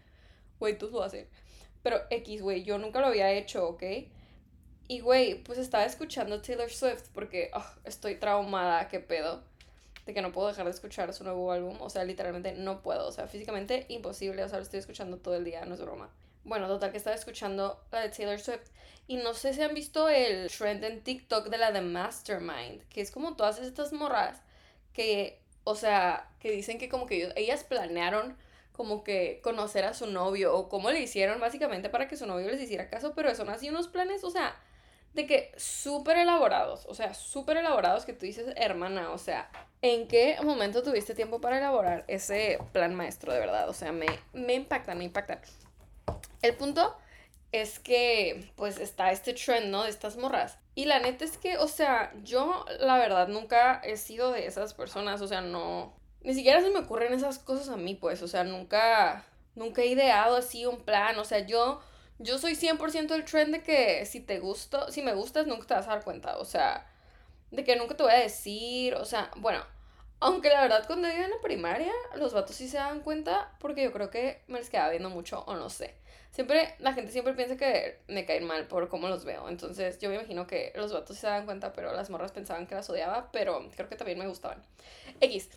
güey, 0.59 0.77
tú 0.77 0.91
lo 0.91 1.05
haces. 1.05 1.29
Pero 1.85 2.01
X, 2.11 2.43
güey, 2.43 2.65
yo 2.65 2.79
nunca 2.79 3.01
lo 3.01 3.07
había 3.07 3.31
hecho, 3.31 3.69
¿ok? 3.69 3.85
Y, 4.89 4.99
güey, 4.99 5.41
pues 5.45 5.61
estaba 5.61 5.85
escuchando 5.85 6.43
Taylor 6.43 6.69
Swift 6.69 7.11
porque 7.15 7.51
ah, 7.55 7.77
estoy 7.85 8.17
traumada, 8.17 8.89
qué 8.89 8.99
pedo. 8.99 9.45
De 10.07 10.15
que 10.15 10.23
no 10.23 10.33
puedo 10.33 10.49
dejar 10.49 10.65
de 10.65 10.71
escuchar 10.71 11.13
su 11.13 11.25
nuevo 11.25 11.51
álbum. 11.53 11.77
O 11.81 11.91
sea, 11.91 12.05
literalmente 12.05 12.53
no 12.53 12.83
puedo. 12.83 13.07
O 13.07 13.13
sea, 13.13 13.27
físicamente 13.27 13.87
imposible. 13.89 14.45
O 14.45 14.49
sea, 14.49 14.59
lo 14.59 14.65
estoy 14.65 14.81
escuchando 14.81 15.19
todo 15.19 15.35
el 15.35 15.45
día, 15.45 15.65
no 15.65 15.75
es 15.75 15.81
broma. 15.81 16.11
Bueno, 16.45 16.69
total 16.69 16.91
que 16.91 16.99
estaba 16.99 17.17
escuchando 17.17 17.83
la 17.91 18.01
de 18.01 18.11
Taylor 18.11 18.39
Swift. 18.39 18.69
Y 19.07 19.17
no 19.17 19.35
sé 19.35 19.53
si 19.55 19.63
han 19.63 19.75
visto 19.75 20.09
el 20.09 20.51
trend 20.51 20.85
en 20.85 21.03
TikTok 21.03 21.49
de 21.49 21.59
la 21.59 21.73
de 21.73 21.81
Mastermind, 21.81 22.83
que 22.89 23.01
es 23.01 23.11
como 23.11 23.37
todas 23.37 23.59
estas 23.59 23.93
morras 23.93 24.41
que, 24.93 25.41
o 25.65 25.75
sea, 25.75 26.31
que 26.41 26.51
dicen 26.51 26.79
que 26.79 26.89
como 26.89 27.07
que 27.07 27.33
ellas 27.37 27.65
planearon 27.65 28.37
como 28.73 29.05
que 29.05 29.41
conocer 29.43 29.85
a 29.85 29.95
su 29.95 30.07
novio 30.07 30.57
o 30.57 30.69
cómo 30.69 30.91
le 30.91 31.01
hicieron 31.01 31.39
básicamente 31.39 31.91
para 31.91 32.09
que 32.09 32.17
su 32.17 32.27
novio 32.27 32.49
les 32.49 32.61
hiciera 32.61 32.89
caso, 32.89 33.13
pero 33.15 33.35
son 33.35 33.49
así 33.49 33.69
unos 33.69 33.89
planes, 33.89 34.25
o 34.25 34.31
sea, 34.31 34.57
de 35.15 35.27
que 35.27 35.53
súper 35.57 36.19
elaborados, 36.19 36.87
o 36.87 36.95
sea, 36.95 37.15
súper 37.15 37.57
elaborados 37.57 38.05
que 38.05 38.13
tú 38.13 38.27
dices, 38.27 38.53
hermana, 38.57 39.11
o 39.13 39.19
sea, 39.19 39.49
¿en 39.81 40.09
qué 40.09 40.37
momento 40.43 40.83
tuviste 40.83 41.15
tiempo 41.15 41.41
para 41.41 41.59
elaborar 41.59 42.05
ese 42.09 42.59
plan 42.73 42.95
maestro 42.95 43.33
de 43.33 43.39
verdad? 43.39 43.69
O 43.69 43.73
sea, 43.73 43.93
me, 43.93 44.07
me 44.33 44.55
impacta, 44.55 44.95
me 44.95 45.05
impacta. 45.05 45.41
El 46.43 46.57
punto 46.57 46.97
es 47.53 47.79
que 47.79 48.51
pues 48.57 48.79
está 48.79 49.13
este 49.13 49.33
trend, 49.33 49.67
¿no? 49.67 49.85
De 49.85 49.91
estas 49.91 50.17
morras. 50.17 50.59
Y 50.75 50.87
la 50.87 50.99
neta 50.99 51.25
es 51.25 51.39
que, 51.39 51.59
o 51.59 51.69
sea, 51.69 52.13
yo 52.25 52.65
la 52.81 52.99
verdad 52.99 53.29
nunca 53.29 53.81
he 53.85 53.97
sido 53.97 54.33
de 54.33 54.47
esas 54.47 54.75
personas, 54.75 55.21
o 55.21 55.29
sea, 55.29 55.41
no... 55.41 55.95
Ni 56.23 56.35
siquiera 56.35 56.61
se 56.61 56.71
me 56.71 56.81
ocurren 56.81 57.13
esas 57.13 57.39
cosas 57.39 57.69
a 57.69 57.77
mí, 57.77 57.95
pues, 57.95 58.23
o 58.23 58.29
sea, 58.29 58.43
nunca... 58.43 59.25
Nunca 59.55 59.83
he 59.83 59.87
ideado 59.87 60.37
así 60.37 60.67
un 60.67 60.79
plan, 60.79 61.17
o 61.21 61.25
sea, 61.25 61.47
yo... 61.47 61.81
Yo 62.19 62.39
soy 62.39 62.55
100% 62.55 63.15
el 63.15 63.25
trend 63.25 63.53
de 63.53 63.63
que 63.63 64.07
si 64.07 64.21
te 64.21 64.39
gusto, 64.39 64.91
si 64.91 65.03
me 65.03 65.15
gustas, 65.15 65.47
nunca 65.47 65.67
te 65.67 65.75
vas 65.75 65.87
a 65.89 65.91
dar 65.91 66.05
cuenta, 66.05 66.39
o 66.39 66.45
sea, 66.45 66.87
de 67.51 67.65
que 67.65 67.77
nunca 67.77 67.97
te 67.97 68.03
voy 68.05 68.13
a 68.13 68.19
decir, 68.19 68.95
o 68.95 69.05
sea, 69.05 69.31
bueno, 69.37 69.65
aunque 70.21 70.49
la 70.49 70.63
verdad 70.63 70.87
cuando 70.87 71.09
iba 71.09 71.25
en 71.25 71.31
la 71.31 71.41
primaria, 71.43 71.93
los 72.17 72.33
vatos 72.33 72.57
sí 72.57 72.69
se 72.69 72.79
dan 72.79 73.01
cuenta 73.01 73.53
porque 73.59 73.83
yo 73.83 73.93
creo 73.93 74.11
que 74.11 74.43
me 74.47 74.59
les 74.59 74.71
quedaba 74.71 74.91
viendo 74.91 75.11
mucho 75.11 75.45
o 75.47 75.57
no 75.57 75.69
sé. 75.71 75.95
Siempre, 76.31 76.75
la 76.79 76.95
gente 76.95 77.13
siempre 77.13 77.35
piensa 77.35 77.57
que 77.57 78.01
me 78.09 78.27
caen 78.27 78.45
mal 78.45 78.67
por 78.67 78.89
cómo 78.89 79.09
los 79.09 79.25
veo. 79.25 79.49
Entonces 79.49 79.99
yo 80.01 80.09
me 80.09 80.17
imagino 80.17 80.47
que 80.47 80.73
los 80.75 80.93
vatos 80.93 81.17
se 81.17 81.27
dan 81.27 81.45
cuenta, 81.45 81.73
pero 81.73 81.93
las 81.93 82.11
morras 82.11 82.33
pensaban 82.33 82.67
que 82.67 82.75
las 82.75 82.91
odiaba, 82.91 83.31
pero 83.33 83.71
creo 83.77 83.89
que 83.89 83.97
también 83.97 84.19
me 84.19 84.27
gustaban. 84.27 84.63
X. 85.21 85.51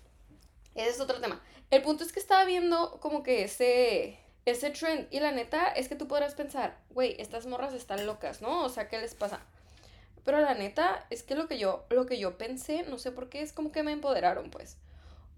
Ese 0.76 0.90
es 0.90 1.00
otro 1.00 1.20
tema. 1.20 1.42
El 1.72 1.82
punto 1.82 2.04
es 2.04 2.12
que 2.12 2.20
estaba 2.20 2.46
viendo 2.46 3.00
como 3.00 3.24
que 3.24 3.44
ese, 3.44 4.20
ese 4.52 4.70
trend. 4.70 5.08
Y 5.12 5.20
la 5.20 5.32
neta 5.32 5.68
es 5.68 5.88
que 5.90 5.96
tú 5.96 6.08
podrás 6.08 6.36
pensar, 6.36 6.78
güey, 6.92 7.16
estas 7.20 7.46
morras 7.46 7.74
están 7.74 8.06
locas, 8.06 8.42
¿no? 8.42 8.64
O 8.64 8.70
sea, 8.70 8.88
¿qué 8.88 8.98
les 8.98 9.14
pasa? 9.14 9.42
Pero 10.24 10.40
la 10.42 10.54
neta 10.54 11.06
es 11.10 11.24
que 11.24 11.36
lo 11.36 11.48
que 11.48 11.58
yo, 11.58 11.86
lo 11.90 12.06
que 12.06 12.18
yo 12.18 12.38
pensé, 12.38 12.84
no 12.84 12.98
sé 12.98 13.12
por 13.12 13.30
qué, 13.30 13.42
es 13.42 13.54
como 13.54 13.72
que 13.72 13.84
me 13.84 13.92
empoderaron, 13.92 14.50
pues. 14.50 14.78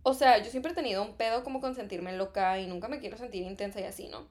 O 0.04 0.14
sea, 0.14 0.38
yo 0.38 0.50
siempre 0.50 0.72
he 0.72 0.76
tenido 0.76 1.04
un 1.04 1.16
pedo 1.16 1.44
como 1.44 1.60
con 1.60 1.76
sentirme 1.76 2.16
loca 2.16 2.60
y 2.60 2.68
nunca 2.68 2.88
me 2.88 3.00
quiero 3.00 3.18
sentir 3.18 3.44
intensa 3.44 3.82
y 3.82 3.84
así, 3.84 4.08
¿no? 4.08 4.28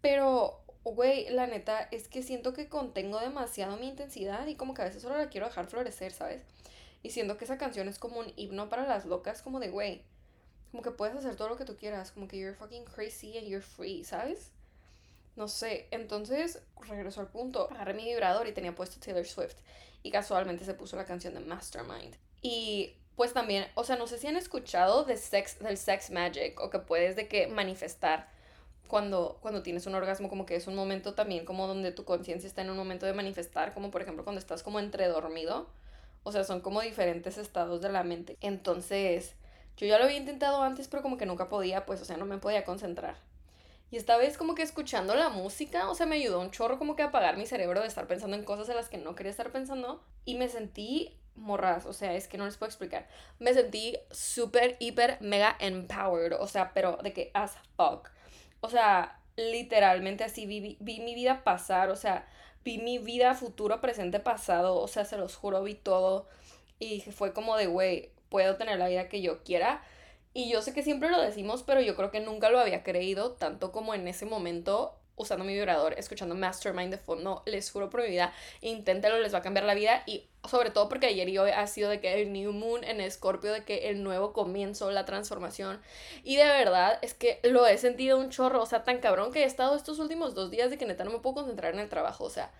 Pero, 0.00 0.60
güey, 0.84 1.28
la 1.30 1.46
neta 1.46 1.88
es 1.90 2.08
que 2.08 2.22
siento 2.22 2.52
que 2.52 2.68
contengo 2.68 3.20
demasiado 3.20 3.76
mi 3.76 3.88
intensidad 3.88 4.46
y 4.46 4.54
como 4.54 4.74
que 4.74 4.82
a 4.82 4.86
veces 4.86 5.02
solo 5.02 5.16
la 5.16 5.28
quiero 5.28 5.46
dejar 5.46 5.66
florecer, 5.66 6.12
¿sabes? 6.12 6.42
Y 7.02 7.10
siento 7.10 7.36
que 7.36 7.44
esa 7.44 7.58
canción 7.58 7.88
es 7.88 7.98
como 7.98 8.20
un 8.20 8.32
himno 8.36 8.68
para 8.68 8.86
las 8.86 9.06
locas, 9.06 9.42
como 9.42 9.60
de, 9.60 9.68
güey, 9.70 10.02
como 10.74 10.82
que 10.82 10.90
puedes 10.90 11.14
hacer 11.14 11.36
todo 11.36 11.48
lo 11.48 11.56
que 11.56 11.64
tú 11.64 11.76
quieras, 11.76 12.10
como 12.10 12.26
que 12.26 12.36
you're 12.36 12.56
fucking 12.56 12.84
crazy 12.84 13.38
and 13.38 13.46
you're 13.46 13.64
free, 13.64 14.02
¿sabes? 14.02 14.50
No 15.36 15.46
sé, 15.46 15.86
entonces 15.92 16.60
regreso 16.88 17.20
al 17.20 17.28
punto, 17.28 17.68
agarré 17.70 17.94
mi 17.94 18.06
vibrador 18.06 18.48
y 18.48 18.52
tenía 18.52 18.74
puesto 18.74 18.98
Taylor 18.98 19.24
Swift 19.24 19.54
y 20.02 20.10
casualmente 20.10 20.64
se 20.64 20.74
puso 20.74 20.96
la 20.96 21.04
canción 21.04 21.32
de 21.34 21.38
Mastermind. 21.38 22.16
Y 22.42 22.96
pues 23.14 23.32
también, 23.32 23.68
o 23.76 23.84
sea, 23.84 23.94
no 23.94 24.08
sé 24.08 24.18
si 24.18 24.26
han 24.26 24.36
escuchado 24.36 25.04
de 25.04 25.16
sex, 25.16 25.60
del 25.60 25.78
sex 25.78 26.10
magic 26.10 26.58
o 26.58 26.70
que 26.70 26.80
puedes 26.80 27.14
de 27.14 27.28
que 27.28 27.46
manifestar 27.46 28.28
cuando, 28.88 29.38
cuando 29.42 29.62
tienes 29.62 29.86
un 29.86 29.94
orgasmo, 29.94 30.28
como 30.28 30.44
que 30.44 30.56
es 30.56 30.66
un 30.66 30.74
momento 30.74 31.14
también 31.14 31.44
como 31.44 31.68
donde 31.68 31.92
tu 31.92 32.04
conciencia 32.04 32.48
está 32.48 32.62
en 32.62 32.70
un 32.70 32.76
momento 32.76 33.06
de 33.06 33.12
manifestar, 33.12 33.74
como 33.74 33.92
por 33.92 34.02
ejemplo 34.02 34.24
cuando 34.24 34.40
estás 34.40 34.64
como 34.64 34.80
entre 34.80 35.06
dormido. 35.06 35.68
O 36.24 36.32
sea, 36.32 36.42
son 36.42 36.60
como 36.62 36.80
diferentes 36.80 37.38
estados 37.38 37.80
de 37.80 37.90
la 37.90 38.02
mente. 38.02 38.36
Entonces, 38.40 39.36
yo 39.76 39.86
ya 39.86 39.98
lo 39.98 40.04
había 40.04 40.16
intentado 40.16 40.62
antes, 40.62 40.88
pero 40.88 41.02
como 41.02 41.16
que 41.16 41.26
nunca 41.26 41.48
podía, 41.48 41.86
pues, 41.86 42.00
o 42.00 42.04
sea, 42.04 42.16
no 42.16 42.26
me 42.26 42.38
podía 42.38 42.64
concentrar. 42.64 43.16
Y 43.90 43.96
esta 43.96 44.16
vez 44.16 44.36
como 44.36 44.54
que 44.54 44.62
escuchando 44.62 45.14
la 45.14 45.28
música, 45.28 45.88
o 45.88 45.94
sea, 45.94 46.06
me 46.06 46.16
ayudó 46.16 46.40
un 46.40 46.50
chorro 46.50 46.78
como 46.78 46.96
que 46.96 47.02
a 47.02 47.06
apagar 47.06 47.36
mi 47.36 47.46
cerebro 47.46 47.80
de 47.80 47.86
estar 47.86 48.06
pensando 48.06 48.36
en 48.36 48.44
cosas 48.44 48.68
en 48.68 48.76
las 48.76 48.88
que 48.88 48.98
no 48.98 49.14
quería 49.14 49.30
estar 49.30 49.52
pensando. 49.52 50.02
Y 50.24 50.34
me 50.34 50.48
sentí 50.48 51.16
morras, 51.36 51.86
o 51.86 51.92
sea, 51.92 52.14
es 52.14 52.28
que 52.28 52.38
no 52.38 52.44
les 52.44 52.56
puedo 52.56 52.70
explicar. 52.70 53.08
Me 53.38 53.54
sentí 53.54 53.96
súper, 54.10 54.76
hiper, 54.80 55.18
mega 55.20 55.56
empowered, 55.60 56.34
o 56.40 56.46
sea, 56.46 56.72
pero 56.72 56.98
de 57.02 57.12
que 57.12 57.30
as 57.34 57.56
fuck. 57.76 58.10
O 58.60 58.70
sea, 58.70 59.20
literalmente 59.36 60.24
así 60.24 60.46
vi, 60.46 60.76
vi, 60.80 61.00
mi 61.00 61.14
vida 61.14 61.44
pasar, 61.44 61.90
o 61.90 61.96
sea, 61.96 62.26
vi 62.64 62.78
mi 62.78 62.98
vida 62.98 63.34
futuro, 63.34 63.80
presente, 63.80 64.20
pasado, 64.20 64.76
o 64.76 64.88
sea, 64.88 65.04
se 65.04 65.16
los 65.18 65.36
juro, 65.36 65.62
vi 65.62 65.74
todo 65.74 66.28
y 66.78 67.00
fue 67.00 67.32
como 67.32 67.56
de, 67.56 67.66
güey, 67.66 68.10
puedo 68.34 68.56
tener 68.56 68.80
la 68.80 68.88
vida 68.88 69.08
que 69.08 69.22
yo 69.22 69.44
quiera. 69.44 69.80
Y 70.32 70.50
yo 70.50 70.60
sé 70.60 70.74
que 70.74 70.82
siempre 70.82 71.08
lo 71.08 71.20
decimos, 71.20 71.62
pero 71.62 71.80
yo 71.80 71.94
creo 71.94 72.10
que 72.10 72.18
nunca 72.18 72.50
lo 72.50 72.58
había 72.58 72.82
creído, 72.82 73.34
tanto 73.34 73.70
como 73.70 73.94
en 73.94 74.08
ese 74.08 74.26
momento 74.26 74.98
usando 75.14 75.44
mi 75.44 75.54
vibrador, 75.54 75.94
escuchando 75.96 76.34
Mastermind 76.34 76.90
de 76.90 76.98
fondo, 76.98 77.44
les 77.46 77.70
juro 77.70 77.90
por 77.90 78.02
mi 78.02 78.08
vida, 78.08 78.32
inténtalo, 78.60 79.20
les 79.20 79.32
va 79.32 79.38
a 79.38 79.42
cambiar 79.42 79.66
la 79.66 79.74
vida. 79.74 80.02
Y 80.06 80.24
sobre 80.50 80.70
todo 80.70 80.88
porque 80.88 81.06
ayer 81.06 81.28
y 81.28 81.38
hoy 81.38 81.52
ha 81.52 81.64
sido 81.68 81.90
de 81.90 82.00
que 82.00 82.20
el 82.20 82.32
New 82.32 82.52
Moon 82.52 82.82
en 82.82 83.00
Escorpio, 83.00 83.52
de 83.52 83.62
que 83.62 83.88
el 83.88 84.02
nuevo 84.02 84.32
comienzo, 84.32 84.90
la 84.90 85.04
transformación. 85.04 85.80
Y 86.24 86.34
de 86.34 86.46
verdad 86.46 86.98
es 87.02 87.14
que 87.14 87.38
lo 87.44 87.68
he 87.68 87.78
sentido 87.78 88.18
un 88.18 88.30
chorro, 88.30 88.60
o 88.60 88.66
sea, 88.66 88.82
tan 88.82 88.98
cabrón 88.98 89.30
que 89.30 89.44
he 89.44 89.46
estado 89.46 89.76
estos 89.76 90.00
últimos 90.00 90.34
dos 90.34 90.50
días 90.50 90.70
de 90.70 90.76
que 90.76 90.86
neta 90.86 91.04
no 91.04 91.12
me 91.12 91.20
puedo 91.20 91.36
concentrar 91.36 91.72
en 91.72 91.78
el 91.78 91.88
trabajo, 91.88 92.24
o 92.24 92.30
sea, 92.30 92.50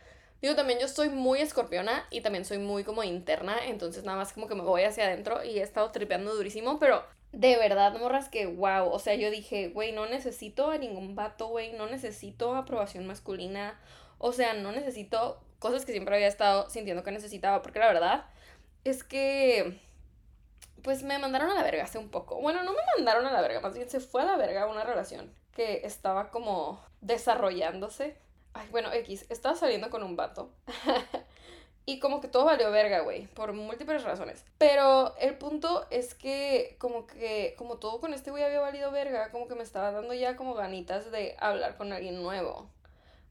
Digo, 0.44 0.56
también 0.56 0.78
yo 0.78 0.88
soy 0.88 1.08
muy 1.08 1.40
escorpiona 1.40 2.06
y 2.10 2.20
también 2.20 2.44
soy 2.44 2.58
muy 2.58 2.84
como 2.84 3.02
interna, 3.02 3.56
entonces 3.64 4.04
nada 4.04 4.18
más 4.18 4.34
como 4.34 4.46
que 4.46 4.54
me 4.54 4.60
voy 4.60 4.82
hacia 4.82 5.06
adentro 5.06 5.42
y 5.42 5.58
he 5.58 5.62
estado 5.62 5.90
tripeando 5.90 6.34
durísimo, 6.34 6.78
pero 6.78 7.02
de 7.32 7.56
verdad, 7.56 7.98
morras, 7.98 8.28
que 8.28 8.44
wow. 8.44 8.90
O 8.90 8.98
sea, 8.98 9.14
yo 9.14 9.30
dije, 9.30 9.68
güey, 9.68 9.92
no 9.92 10.04
necesito 10.04 10.70
a 10.70 10.76
ningún 10.76 11.14
vato, 11.14 11.46
güey, 11.46 11.72
no 11.72 11.86
necesito 11.86 12.56
aprobación 12.56 13.06
masculina. 13.06 13.80
O 14.18 14.32
sea, 14.32 14.52
no 14.52 14.70
necesito 14.70 15.40
cosas 15.60 15.86
que 15.86 15.92
siempre 15.92 16.14
había 16.14 16.28
estado 16.28 16.68
sintiendo 16.68 17.02
que 17.04 17.12
necesitaba, 17.12 17.62
porque 17.62 17.78
la 17.78 17.86
verdad 17.86 18.26
es 18.84 19.02
que 19.02 19.80
pues 20.82 21.04
me 21.04 21.18
mandaron 21.18 21.48
a 21.48 21.54
la 21.54 21.62
verga 21.62 21.84
hace 21.84 21.96
un 21.96 22.10
poco. 22.10 22.38
Bueno, 22.38 22.62
no 22.64 22.72
me 22.74 22.82
mandaron 22.98 23.24
a 23.24 23.32
la 23.32 23.40
verga, 23.40 23.60
más 23.62 23.72
bien 23.72 23.88
se 23.88 23.98
fue 23.98 24.20
a 24.20 24.26
la 24.26 24.36
verga 24.36 24.66
una 24.66 24.84
relación 24.84 25.32
que 25.52 25.86
estaba 25.86 26.28
como 26.28 26.84
desarrollándose. 27.00 28.22
Ay, 28.54 28.68
bueno, 28.70 28.92
X, 28.92 29.26
estaba 29.28 29.56
saliendo 29.56 29.90
con 29.90 30.02
un 30.02 30.16
vato. 30.16 30.50
y 31.87 31.99
como 31.99 32.20
que 32.20 32.28
todo 32.28 32.44
valió 32.44 32.70
verga, 32.70 33.00
güey, 33.00 33.26
por 33.26 33.52
múltiples 33.52 34.04
razones. 34.04 34.44
Pero 34.58 35.14
el 35.18 35.37
punto 35.37 35.87
es 35.90 36.14
que 36.14 36.76
como 36.78 37.06
que, 37.06 37.54
como 37.58 37.78
todo 37.78 38.00
con 38.00 38.14
este 38.14 38.30
güey 38.30 38.44
había 38.44 38.61
valido 38.61 38.90
verga, 38.92 39.30
como 39.32 39.49
que 39.49 39.56
me 39.56 39.64
estaba 39.64 39.90
dando 39.90 40.14
ya 40.14 40.37
como 40.37 40.54
ganitas 40.54 41.11
de 41.11 41.37
hablar 41.40 41.76
con 41.76 41.92
alguien 41.92 42.23
nuevo. 42.23 42.70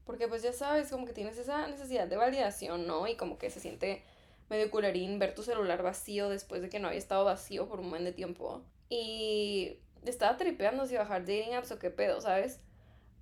Porque 0.04 0.28
pues 0.28 0.42
ya 0.42 0.52
sabes, 0.52 0.90
como 0.90 1.06
que 1.06 1.14
tienes 1.14 1.38
esa 1.38 1.66
necesidad 1.66 2.06
de 2.06 2.16
validación, 2.16 2.86
¿no? 2.86 3.08
Y 3.08 3.16
como 3.16 3.38
que 3.38 3.48
se 3.48 3.60
siente 3.60 4.04
medio 4.50 4.70
culerín 4.70 5.18
ver 5.18 5.34
tu 5.34 5.42
celular 5.42 5.82
vacío 5.82 6.28
después 6.28 6.60
de 6.60 6.68
que 6.68 6.78
no 6.78 6.88
había 6.88 6.98
estado 6.98 7.24
vacío 7.24 7.66
por 7.66 7.80
un 7.80 7.88
buen 7.88 8.04
de 8.04 8.12
tiempo. 8.12 8.62
Y 8.90 9.78
estaba 10.04 10.36
tripeando 10.36 10.86
si 10.86 10.96
bajar 10.96 11.22
dating 11.22 11.54
apps 11.54 11.72
o 11.72 11.78
qué 11.78 11.90
pedo, 11.90 12.20
¿sabes? 12.20 12.60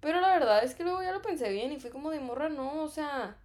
Pero 0.03 0.21
la 0.21 0.29
verdad 0.35 0.63
es 0.63 0.75
que 0.75 0.85
luego 0.85 1.03
ya 1.03 1.13
lo 1.13 1.23
pensé 1.23 1.49
bien 1.49 1.73
y 1.73 1.81
fui 1.81 1.89
como 1.89 2.11
de 2.11 2.21
morra, 2.21 2.51
no, 2.51 2.83
o 2.83 2.89
sea, 2.89 3.39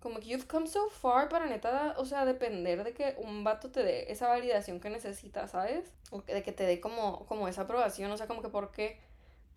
como 0.00 0.20
que 0.20 0.28
you've 0.28 0.46
come 0.46 0.66
so 0.66 0.88
far 0.88 1.28
para 1.28 1.44
neta, 1.44 1.94
o 1.98 2.06
sea, 2.06 2.24
depender 2.24 2.84
de 2.84 2.94
que 2.94 3.16
un 3.18 3.44
vato 3.44 3.70
te 3.70 3.82
dé 3.82 4.10
esa 4.10 4.28
validación 4.28 4.80
que 4.80 4.88
necesitas, 4.88 5.50
¿sabes? 5.50 5.92
O 6.10 6.22
de 6.22 6.42
que 6.42 6.52
te 6.52 6.64
dé 6.64 6.80
como, 6.80 7.26
como 7.26 7.48
esa 7.48 7.62
aprobación, 7.62 8.10
o 8.10 8.16
sea, 8.16 8.26
como 8.26 8.40
que 8.40 8.48
por 8.48 8.70
qué 8.70 8.98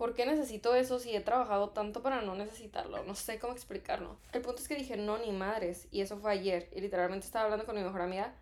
¿por 0.02 0.16
qué 0.16 0.26
necesito 0.26 0.74
eso 0.74 0.98
si 0.98 1.16
he 1.16 1.22
trabajado 1.22 1.70
tanto 1.70 2.02
para 2.02 2.24
no 2.24 2.34
necesitarlo? 2.34 3.04
No 3.04 3.14
sé 3.14 3.38
cómo 3.38 3.54
explicarlo. 3.54 4.18
El 4.34 4.42
punto 4.42 4.60
es 4.60 4.68
que 4.68 4.74
dije, 4.74 4.98
no, 4.98 5.20
ni 5.20 5.32
madres. 5.32 5.88
Y 5.92 6.02
eso 6.02 6.18
fue 6.18 6.32
ayer. 6.32 6.70
Y 6.76 6.82
literalmente 6.82 7.28
estaba 7.28 7.46
hablando 7.46 7.68
con 7.68 7.76
mi 7.76 7.84
mejor 7.84 8.02
amiga 8.02 8.34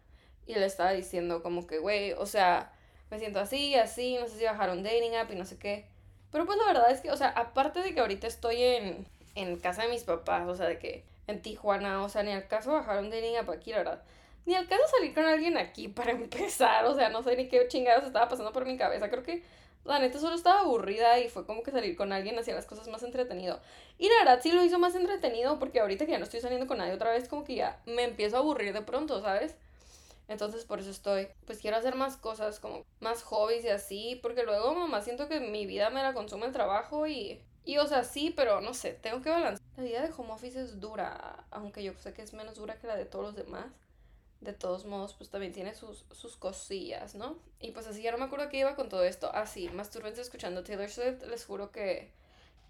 y 0.48 0.53
le 0.53 0.65
estaba 0.65 0.91
diciendo 0.91 1.44
como 1.44 1.68
que, 1.68 1.79
güey, 1.79 2.13
o 2.13 2.25
sea, 2.25 2.72
me 3.12 3.20
siento 3.20 3.41
así, 3.41 3.75
así, 3.75 4.15
no 4.18 4.29
sé 4.29 4.38
si 4.38 4.46
bajar 4.46 4.70
un 4.70 4.84
dating 4.84 5.15
app 5.15 5.32
y 5.32 5.36
no 5.36 5.44
sé 5.44 5.58
qué. 5.58 5.86
Pero 6.31 6.45
pues 6.45 6.57
la 6.57 6.65
verdad 6.65 6.91
es 6.91 7.01
que, 7.01 7.12
o 7.12 7.17
sea, 7.17 7.29
aparte 7.29 7.81
de 7.81 7.93
que 7.93 8.00
ahorita 8.00 8.27
estoy 8.27 8.62
en, 8.62 9.05
en 9.36 9.57
casa 9.59 9.83
de 9.83 9.89
mis 9.89 10.03
papás, 10.03 10.48
o 10.48 10.55
sea, 10.55 10.67
de 10.67 10.77
que 10.79 11.03
en 11.27 11.41
Tijuana, 11.41 12.03
o 12.03 12.09
sea, 12.09 12.24
ni 12.24 12.31
al 12.31 12.48
caso 12.48 12.74
bajar 12.74 13.00
un 13.00 13.09
dating 13.09 13.38
app 13.38 13.50
aquí, 13.50 13.71
la 13.71 13.77
verdad. 13.77 14.01
Ni 14.45 14.55
al 14.55 14.67
caso 14.67 14.83
salir 14.88 15.13
con 15.13 15.25
alguien 15.25 15.57
aquí 15.57 15.88
para 15.89 16.12
empezar, 16.12 16.86
o 16.86 16.95
sea, 16.95 17.09
no 17.09 17.24
sé 17.24 17.36
ni 17.36 17.48
qué 17.48 17.67
chingados 17.67 18.05
estaba 18.05 18.29
pasando 18.29 18.51
por 18.51 18.65
mi 18.65 18.77
cabeza. 18.77 19.09
Creo 19.09 19.24
que 19.24 19.43
la 19.86 20.00
neta 20.00 20.19
solo 20.19 20.36
estaba 20.36 20.62
aburrida 20.62 21.19
y 21.19 21.29
fue 21.29 21.45
como 21.45 21.63
que 21.63 21.71
salir 21.71 21.95
con 21.95 22.12
alguien 22.13 22.38
hacía 22.38 22.55
las 22.55 22.65
cosas 22.65 22.88
más 22.89 23.03
entretenido. 23.03 23.59
Y 23.98 24.09
la 24.09 24.15
verdad 24.19 24.39
sí 24.41 24.51
lo 24.51 24.63
hizo 24.63 24.79
más 24.79 24.95
entretenido 24.95 25.59
porque 25.59 25.79
ahorita 25.79 26.05
que 26.05 26.12
ya 26.12 26.19
no 26.19 26.25
estoy 26.25 26.41
saliendo 26.41 26.67
con 26.67 26.77
nadie 26.77 26.93
otra 26.93 27.12
vez, 27.12 27.27
como 27.27 27.43
que 27.43 27.55
ya 27.55 27.79
me 27.86 28.03
empiezo 28.03 28.38
a 28.38 28.39
aburrir 28.39 28.74
de 28.74 28.81
pronto, 28.81 29.21
¿sabes? 29.21 29.55
Entonces 30.29 30.63
por 30.63 30.79
eso 30.79 30.91
estoy, 30.91 31.27
pues 31.45 31.59
quiero 31.59 31.75
hacer 31.75 31.95
más 31.95 32.15
cosas, 32.15 32.62
como 32.62 32.86
más 33.01 33.24
hobbies 33.24 33.65
y 33.65 33.69
así, 33.69 34.19
porque 34.21 34.43
luego 34.43 34.74
mamá 34.74 35.01
siento 35.01 35.27
que 35.27 35.41
mi 35.41 35.65
vida 35.65 35.89
me 35.89 36.01
la 36.01 36.13
consume 36.13 36.45
el 36.45 36.53
trabajo 36.53 37.05
y... 37.05 37.43
Y 37.65 37.77
o 37.77 37.86
sea, 37.86 38.03
sí, 38.03 38.33
pero 38.36 38.62
no 38.62 38.74
sé, 38.74 38.93
tengo 38.93 39.21
que 39.21 39.29
balancear. 39.29 39.62
La 39.75 39.83
vida 39.83 40.01
de 40.01 40.13
home 40.15 40.31
office 40.31 40.59
es 40.59 40.79
dura, 40.79 41.45
aunque 41.51 41.83
yo 41.83 41.93
sé 42.00 42.13
que 42.13 42.21
es 42.21 42.33
menos 42.33 42.55
dura 42.55 42.79
que 42.79 42.88
la 42.88 42.95
de 42.95 43.05
todos 43.05 43.25
los 43.25 43.36
demás 43.36 43.65
de 44.41 44.53
todos 44.53 44.86
modos, 44.86 45.13
pues 45.13 45.29
también 45.29 45.51
tiene 45.51 45.75
sus, 45.75 46.05
sus 46.12 46.38
cosillas, 46.38 47.15
¿no? 47.15 47.38
Y 47.59 47.71
pues 47.71 47.88
así 47.88 48.01
ya 48.01 48.12
no 48.12 48.17
me 48.17 48.25
acuerdo 48.25 48.50
qué 48.50 48.59
iba 48.59 48.75
con 48.75 48.89
todo 48.89 49.03
esto. 49.03 49.33
Así, 49.33 49.67
ah, 49.67 49.74
masturbense 49.74 50.21
escuchando 50.21 50.63
Taylor 50.63 50.89
Swift, 50.89 51.24
les 51.29 51.45
juro 51.45 51.71
que 51.71 52.12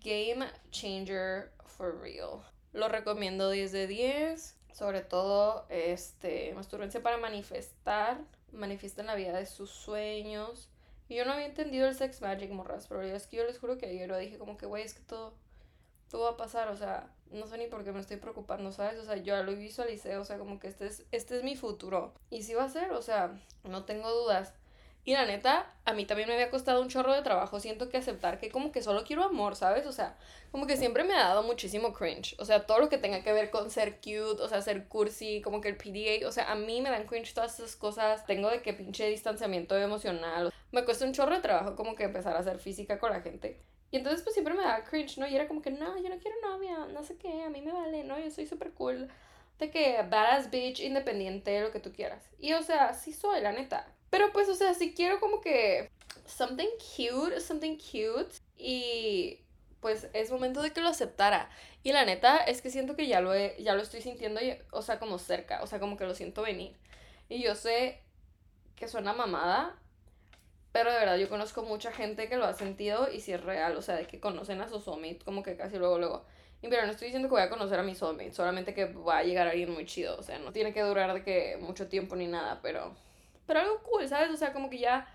Game 0.03 0.47
Changer 0.71 1.51
for 1.65 1.99
Real. 2.01 2.41
Lo 2.73 2.87
recomiendo 2.87 3.49
10 3.51 3.71
de 3.71 3.87
10. 3.87 4.55
Sobre 4.73 5.01
todo, 5.01 5.65
este, 5.69 6.53
masturbense 6.53 6.99
para 6.99 7.17
manifestar. 7.17 8.19
Manifiesten 8.51 9.07
la 9.07 9.15
vida 9.15 9.38
de 9.38 9.45
sus 9.45 9.69
sueños. 9.69 10.69
Y 11.07 11.15
yo 11.15 11.25
no 11.25 11.33
había 11.33 11.47
entendido 11.47 11.88
el 11.88 11.95
sex 11.95 12.21
magic, 12.21 12.51
morras, 12.51 12.88
pero 12.88 13.01
es 13.01 13.27
que 13.27 13.38
yo 13.38 13.43
les 13.43 13.57
juro 13.57 13.77
que 13.77 13.88
ayer 13.88 14.07
lo 14.07 14.17
dije 14.17 14.38
como 14.38 14.57
que, 14.57 14.67
güey, 14.67 14.83
es 14.83 14.93
que 14.93 15.01
todo 15.01 15.33
todo 16.09 16.23
va 16.23 16.31
a 16.31 16.38
pasar, 16.38 16.69
o 16.69 16.75
sea, 16.75 17.07
no 17.31 17.47
sé 17.47 17.57
ni 17.57 17.67
por 17.67 17.83
qué 17.83 17.91
me 17.91 17.99
estoy 17.99 18.17
preocupando, 18.17 18.71
¿sabes? 18.71 18.99
O 18.99 19.05
sea, 19.05 19.17
yo 19.17 19.41
lo 19.43 19.55
visualicé, 19.55 20.17
o 20.17 20.25
sea, 20.25 20.38
como 20.38 20.59
que 20.59 20.67
este 20.67 20.88
es, 20.88 21.05
este 21.11 21.38
es 21.38 21.43
mi 21.43 21.55
futuro. 21.55 22.13
Y 22.29 22.43
sí 22.43 22.53
va 22.55 22.63
a 22.63 22.69
ser, 22.69 22.91
o 22.91 23.01
sea, 23.01 23.39
no 23.63 23.85
tengo 23.85 24.11
dudas. 24.11 24.53
Y 25.05 25.13
la 25.13 25.25
neta, 25.25 25.73
a 25.85 25.93
mí 25.93 26.05
también 26.05 26.27
me 26.27 26.35
había 26.35 26.51
costado 26.51 26.81
un 26.81 26.89
chorro 26.89 27.13
de 27.13 27.21
trabajo, 27.21 27.59
siento 27.59 27.89
que 27.89 27.97
aceptar 27.97 28.39
que 28.39 28.51
como 28.51 28.71
que 28.71 28.81
solo 28.81 29.03
quiero 29.05 29.23
amor, 29.23 29.55
¿sabes? 29.55 29.87
O 29.87 29.91
sea, 29.91 30.17
como 30.51 30.67
que 30.67 30.77
siempre 30.77 31.03
me 31.03 31.15
ha 31.15 31.29
dado 31.29 31.41
muchísimo 31.41 31.93
cringe. 31.93 32.35
O 32.37 32.45
sea, 32.45 32.65
todo 32.67 32.79
lo 32.79 32.89
que 32.89 32.97
tenga 32.97 33.23
que 33.23 33.33
ver 33.33 33.49
con 33.49 33.71
ser 33.71 33.95
cute, 33.95 34.41
o 34.41 34.47
sea, 34.47 34.61
ser 34.61 34.87
cursi, 34.87 35.41
como 35.41 35.61
que 35.61 35.69
el 35.69 35.77
PDA, 35.77 36.27
o 36.27 36.31
sea, 36.31 36.51
a 36.51 36.55
mí 36.55 36.81
me 36.81 36.89
dan 36.89 37.07
cringe 37.07 37.33
todas 37.33 37.59
esas 37.59 37.75
cosas. 37.75 38.25
Tengo 38.25 38.49
de 38.49 38.61
que 38.61 38.73
pinche 38.73 39.07
distanciamiento 39.07 39.77
emocional. 39.77 40.53
Me 40.71 40.85
cuesta 40.85 41.05
un 41.05 41.13
chorro 41.13 41.33
de 41.35 41.41
trabajo 41.41 41.75
como 41.75 41.95
que 41.95 42.03
empezar 42.03 42.35
a 42.35 42.39
hacer 42.39 42.59
física 42.59 42.99
con 42.99 43.11
la 43.11 43.21
gente. 43.21 43.59
Y 43.91 43.97
entonces 43.97 44.21
pues 44.21 44.33
siempre 44.33 44.53
me 44.53 44.61
daba 44.61 44.83
cringe, 44.83 45.17
¿no? 45.17 45.27
Y 45.27 45.35
era 45.35 45.47
como 45.47 45.61
que, 45.61 45.71
no, 45.71 45.97
yo 45.97 46.09
no 46.09 46.19
quiero 46.19 46.37
novia, 46.43 46.85
no 46.93 47.03
sé 47.03 47.17
qué, 47.17 47.41
a 47.43 47.49
mí 47.49 47.61
me 47.61 47.71
vale, 47.71 48.03
¿no? 48.03 48.19
Yo 48.19 48.29
soy 48.29 48.45
súper 48.45 48.71
cool. 48.73 49.09
De 49.59 49.69
que 49.69 50.01
badass 50.09 50.49
bitch, 50.49 50.79
independiente, 50.79 51.61
lo 51.61 51.71
que 51.71 51.79
tú 51.79 51.91
quieras. 51.91 52.29
Y 52.39 52.53
o 52.53 52.63
sea, 52.63 52.93
sí 52.93 53.13
soy, 53.13 53.41
la 53.41 53.51
neta. 53.51 53.93
Pero 54.09 54.31
pues, 54.31 54.49
o 54.49 54.55
sea, 54.55 54.73
sí 54.73 54.93
quiero 54.95 55.19
como 55.19 55.41
que 55.41 55.91
something 56.25 56.69
cute, 56.95 57.39
something 57.41 57.77
cute. 57.77 58.35
Y 58.57 59.41
pues 59.81 60.07
es 60.13 60.31
momento 60.31 60.61
de 60.61 60.71
que 60.71 60.81
lo 60.81 60.89
aceptara. 60.89 61.49
Y 61.83 61.93
la 61.93 62.05
neta 62.05 62.37
es 62.37 62.61
que 62.61 62.71
siento 62.71 62.95
que 62.95 63.07
ya 63.07 63.21
lo, 63.21 63.33
he, 63.33 63.55
ya 63.61 63.75
lo 63.75 63.81
estoy 63.81 64.01
sintiendo, 64.01 64.41
o 64.71 64.81
sea, 64.81 64.99
como 64.99 65.17
cerca, 65.19 65.61
o 65.63 65.67
sea, 65.67 65.79
como 65.79 65.97
que 65.97 66.05
lo 66.05 66.15
siento 66.15 66.41
venir. 66.41 66.75
Y 67.29 67.41
yo 67.41 67.55
sé 67.55 68.01
que 68.75 68.87
suena 68.87 69.13
mamada, 69.13 69.77
pero 70.71 70.91
de 70.91 70.99
verdad, 70.99 71.17
yo 71.17 71.29
conozco 71.29 71.63
mucha 71.63 71.91
gente 71.91 72.29
que 72.29 72.37
lo 72.37 72.45
ha 72.45 72.53
sentido 72.53 73.11
y 73.11 73.21
si 73.21 73.33
es 73.33 73.41
real, 73.41 73.77
o 73.77 73.81
sea, 73.81 73.95
de 73.95 74.07
que 74.07 74.19
conocen 74.19 74.61
a 74.61 74.69
su 74.69 74.79
soulmate 74.79 75.19
como 75.19 75.43
que 75.43 75.55
casi 75.55 75.77
luego, 75.77 75.97
luego. 75.97 76.25
Y 76.61 76.67
pero 76.67 76.85
no 76.85 76.91
estoy 76.91 77.07
diciendo 77.07 77.29
que 77.29 77.35
voy 77.35 77.41
a 77.41 77.49
conocer 77.49 77.79
a 77.79 77.83
mi 77.83 77.95
soulmate, 77.95 78.33
solamente 78.33 78.73
que 78.73 78.85
va 78.85 79.19
a 79.19 79.23
llegar 79.23 79.47
alguien 79.47 79.71
muy 79.71 79.85
chido, 79.85 80.17
o 80.17 80.23
sea, 80.23 80.39
no 80.39 80.51
tiene 80.51 80.73
que 80.73 80.81
durar 80.81 81.23
que 81.23 81.57
mucho 81.61 81.87
tiempo 81.87 82.15
ni 82.15 82.27
nada, 82.27 82.59
pero... 82.61 82.95
Pero 83.45 83.61
algo 83.61 83.81
cool, 83.83 84.07
¿sabes? 84.07 84.29
O 84.29 84.37
sea, 84.37 84.53
como 84.53 84.69
que 84.69 84.77
ya 84.77 85.07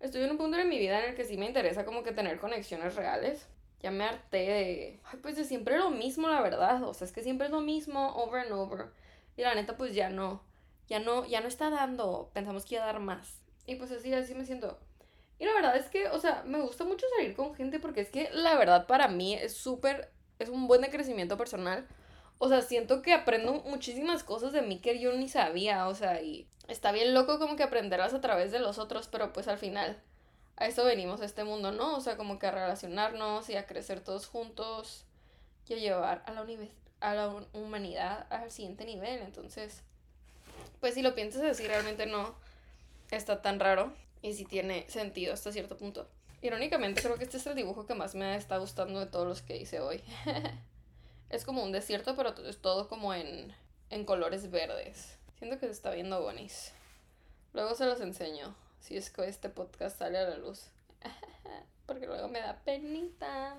estoy 0.00 0.22
en 0.22 0.30
un 0.30 0.38
punto 0.38 0.56
de 0.56 0.64
mi 0.64 0.78
vida 0.78 1.02
en 1.02 1.10
el 1.10 1.16
que 1.16 1.24
sí 1.24 1.36
me 1.36 1.46
interesa 1.46 1.84
como 1.84 2.02
que 2.02 2.12
tener 2.12 2.40
conexiones 2.40 2.96
reales. 2.96 3.46
Ya 3.80 3.92
me 3.92 4.04
harté 4.04 4.38
de... 4.38 5.00
Ay, 5.04 5.18
pues 5.22 5.36
de 5.36 5.44
siempre 5.44 5.78
lo 5.78 5.90
mismo, 5.90 6.28
la 6.28 6.40
verdad. 6.40 6.82
O 6.82 6.94
sea, 6.94 7.06
es 7.06 7.12
que 7.12 7.22
siempre 7.22 7.46
es 7.46 7.52
lo 7.52 7.60
mismo, 7.60 8.16
over 8.16 8.40
and 8.40 8.52
over. 8.52 8.86
Y 9.36 9.42
la 9.42 9.54
neta, 9.54 9.76
pues 9.76 9.94
ya 9.94 10.10
no. 10.10 10.42
Ya 10.88 10.98
no, 10.98 11.24
ya 11.26 11.40
no 11.40 11.46
está 11.46 11.70
dando. 11.70 12.30
Pensamos 12.32 12.64
que 12.64 12.74
iba 12.74 12.82
a 12.82 12.86
dar 12.86 12.98
más. 12.98 13.40
Y 13.66 13.76
pues 13.76 13.92
así, 13.92 14.12
así 14.12 14.34
me 14.34 14.44
siento. 14.44 14.78
Y 15.38 15.44
la 15.44 15.52
verdad 15.52 15.76
es 15.76 15.86
que, 15.86 16.08
o 16.08 16.18
sea, 16.18 16.42
me 16.44 16.60
gusta 16.60 16.84
mucho 16.84 17.06
salir 17.16 17.36
con 17.36 17.54
gente 17.54 17.78
porque 17.78 18.00
es 18.00 18.10
que 18.10 18.28
la 18.32 18.56
verdad 18.56 18.86
para 18.86 19.06
mí 19.06 19.34
es 19.34 19.54
súper, 19.54 20.10
es 20.38 20.48
un 20.48 20.68
buen 20.68 20.82
crecimiento 20.82 21.36
personal. 21.36 21.86
O 22.38 22.48
sea, 22.48 22.62
siento 22.62 23.02
que 23.02 23.12
aprendo 23.12 23.54
muchísimas 23.64 24.22
cosas 24.22 24.52
de 24.52 24.62
mí 24.62 24.78
que 24.78 25.00
yo 25.00 25.12
ni 25.12 25.28
sabía, 25.28 25.88
o 25.88 25.94
sea, 25.94 26.22
y 26.22 26.46
está 26.68 26.92
bien 26.92 27.14
loco 27.14 27.38
como 27.38 27.56
que 27.56 27.64
aprenderlas 27.64 28.14
a 28.14 28.20
través 28.20 28.52
de 28.52 28.60
los 28.60 28.78
otros, 28.78 29.08
pero 29.08 29.32
pues 29.32 29.48
al 29.48 29.58
final 29.58 30.00
a 30.56 30.66
eso 30.66 30.84
venimos 30.84 31.20
a 31.20 31.24
este 31.24 31.44
mundo, 31.44 31.72
¿no? 31.72 31.96
O 31.96 32.00
sea, 32.00 32.16
como 32.16 32.38
que 32.38 32.46
a 32.46 32.50
relacionarnos 32.52 33.48
y 33.50 33.56
a 33.56 33.66
crecer 33.66 34.00
todos 34.00 34.26
juntos 34.26 35.04
y 35.68 35.74
a 35.74 35.76
llevar 35.76 36.22
a 36.26 36.32
la, 36.32 36.46
a 37.00 37.14
la 37.14 37.28
humanidad 37.52 38.26
al 38.30 38.50
siguiente 38.50 38.84
nivel. 38.84 39.20
Entonces, 39.20 39.82
pues 40.80 40.94
si 40.94 41.02
lo 41.02 41.14
piensas 41.14 41.42
así, 41.42 41.66
realmente 41.66 42.06
no 42.06 42.34
está 43.10 43.42
tan 43.42 43.60
raro 43.60 43.92
y 44.22 44.34
sí 44.34 44.44
tiene 44.44 44.88
sentido 44.88 45.34
hasta 45.34 45.52
cierto 45.52 45.76
punto. 45.76 46.08
Irónicamente, 46.40 47.02
creo 47.02 47.16
que 47.16 47.24
este 47.24 47.38
es 47.38 47.46
el 47.46 47.56
dibujo 47.56 47.86
que 47.86 47.94
más 47.94 48.14
me 48.14 48.36
está 48.36 48.58
gustando 48.58 49.00
de 49.00 49.06
todos 49.06 49.26
los 49.26 49.42
que 49.42 49.56
hice 49.56 49.80
hoy. 49.80 50.02
es 51.30 51.44
como 51.44 51.64
un 51.64 51.72
desierto, 51.72 52.14
pero 52.16 52.34
es 52.46 52.58
todo 52.58 52.88
como 52.88 53.12
en, 53.12 53.52
en 53.90 54.04
colores 54.04 54.50
verdes. 54.50 55.18
Siento 55.38 55.58
que 55.58 55.66
se 55.66 55.72
está 55.72 55.90
viendo 55.90 56.22
bonis. 56.22 56.72
Luego 57.54 57.74
se 57.74 57.86
los 57.86 58.00
enseño, 58.00 58.54
si 58.80 58.96
es 58.96 59.10
que 59.10 59.26
este 59.26 59.48
podcast 59.48 59.98
sale 59.98 60.18
a 60.18 60.28
la 60.28 60.36
luz. 60.36 60.66
Porque 61.86 62.06
luego 62.06 62.28
me 62.28 62.40
da 62.40 62.56
penita. 62.64 63.56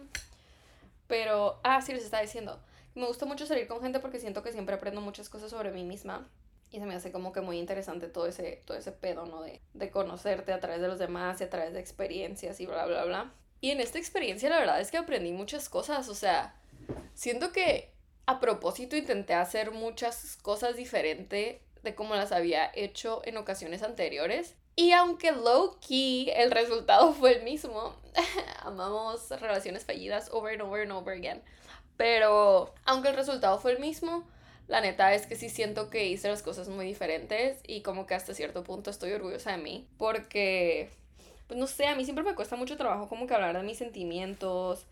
Pero, 1.07 1.59
ah, 1.63 1.81
sí, 1.81 1.93
les 1.93 2.03
estaba 2.05 2.21
diciendo. 2.21 2.59
Me 2.95 3.05
gusta 3.07 3.25
mucho 3.25 3.45
salir 3.45 3.67
con 3.67 3.81
gente 3.81 4.00
porque 4.00 4.19
siento 4.19 4.43
que 4.43 4.51
siempre 4.51 4.75
aprendo 4.75 5.00
muchas 5.00 5.29
cosas 5.29 5.50
sobre 5.50 5.71
mí 5.71 5.83
misma. 5.83 6.27
Y 6.71 6.79
se 6.79 6.85
me 6.85 6.95
hace 6.95 7.11
como 7.11 7.31
que 7.31 7.41
muy 7.41 7.57
interesante 7.57 8.07
todo 8.07 8.27
ese, 8.27 8.61
todo 8.65 8.77
ese 8.77 8.91
pedo, 8.91 9.25
¿no? 9.25 9.41
De, 9.41 9.61
de 9.73 9.89
conocerte 9.89 10.53
a 10.53 10.59
través 10.59 10.81
de 10.81 10.88
los 10.88 10.99
demás 10.99 11.41
y 11.41 11.43
a 11.43 11.49
través 11.49 11.73
de 11.73 11.79
experiencias 11.79 12.59
y 12.59 12.65
bla, 12.65 12.85
bla, 12.85 13.05
bla. 13.05 13.33
Y 13.61 13.71
en 13.71 13.81
esta 13.81 13.97
experiencia 13.97 14.49
la 14.49 14.59
verdad 14.59 14.79
es 14.79 14.91
que 14.91 14.97
aprendí 14.97 15.31
muchas 15.31 15.67
cosas, 15.67 16.07
o 16.09 16.15
sea, 16.15 16.55
siento 17.13 17.51
que 17.51 17.91
a 18.25 18.39
propósito 18.39 18.95
intenté 18.95 19.33
hacer 19.33 19.71
muchas 19.71 20.38
cosas 20.38 20.75
diferentes 20.75 21.57
de 21.81 21.95
como 21.95 22.15
las 22.15 22.31
había 22.31 22.71
hecho 22.75 23.21
en 23.25 23.38
ocasiones 23.38 23.83
anteriores. 23.83 24.55
Y 24.75 24.91
aunque 24.91 25.31
low 25.31 25.77
key 25.79 26.29
el 26.35 26.51
resultado 26.51 27.11
fue 27.19 27.38
el 27.38 27.43
mismo, 27.43 27.95
amamos 28.61 29.29
relaciones 29.29 29.83
fallidas 29.83 30.29
over 30.31 30.53
and 30.53 30.61
over 30.61 30.81
and 30.81 30.91
over 30.91 31.13
again. 31.13 31.41
Pero 31.97 32.73
aunque 32.85 33.09
el 33.09 33.15
resultado 33.15 33.59
fue 33.59 33.73
el 33.73 33.79
mismo, 33.79 34.25
la 34.69 34.79
neta 34.79 35.13
es 35.13 35.25
que 35.27 35.35
sí 35.35 35.49
siento 35.49 35.89
que 35.89 36.05
hice 36.05 36.29
las 36.29 36.41
cosas 36.41 36.69
muy 36.69 36.85
diferentes 36.85 37.57
y 37.67 37.81
como 37.81 38.05
que 38.05 38.15
hasta 38.15 38.33
cierto 38.33 38.63
punto 38.63 38.89
estoy 38.89 39.11
orgullosa 39.11 39.51
de 39.51 39.57
mí 39.57 39.88
porque, 39.97 40.89
pues 41.47 41.59
no 41.59 41.67
sé, 41.67 41.88
a 41.88 41.95
mí 41.95 42.05
siempre 42.05 42.23
me 42.23 42.35
cuesta 42.35 42.55
mucho 42.55 42.77
trabajo 42.77 43.09
como 43.09 43.27
que 43.27 43.33
hablar 43.33 43.57
de 43.57 43.63
mis 43.63 43.77
sentimientos, 43.77 44.85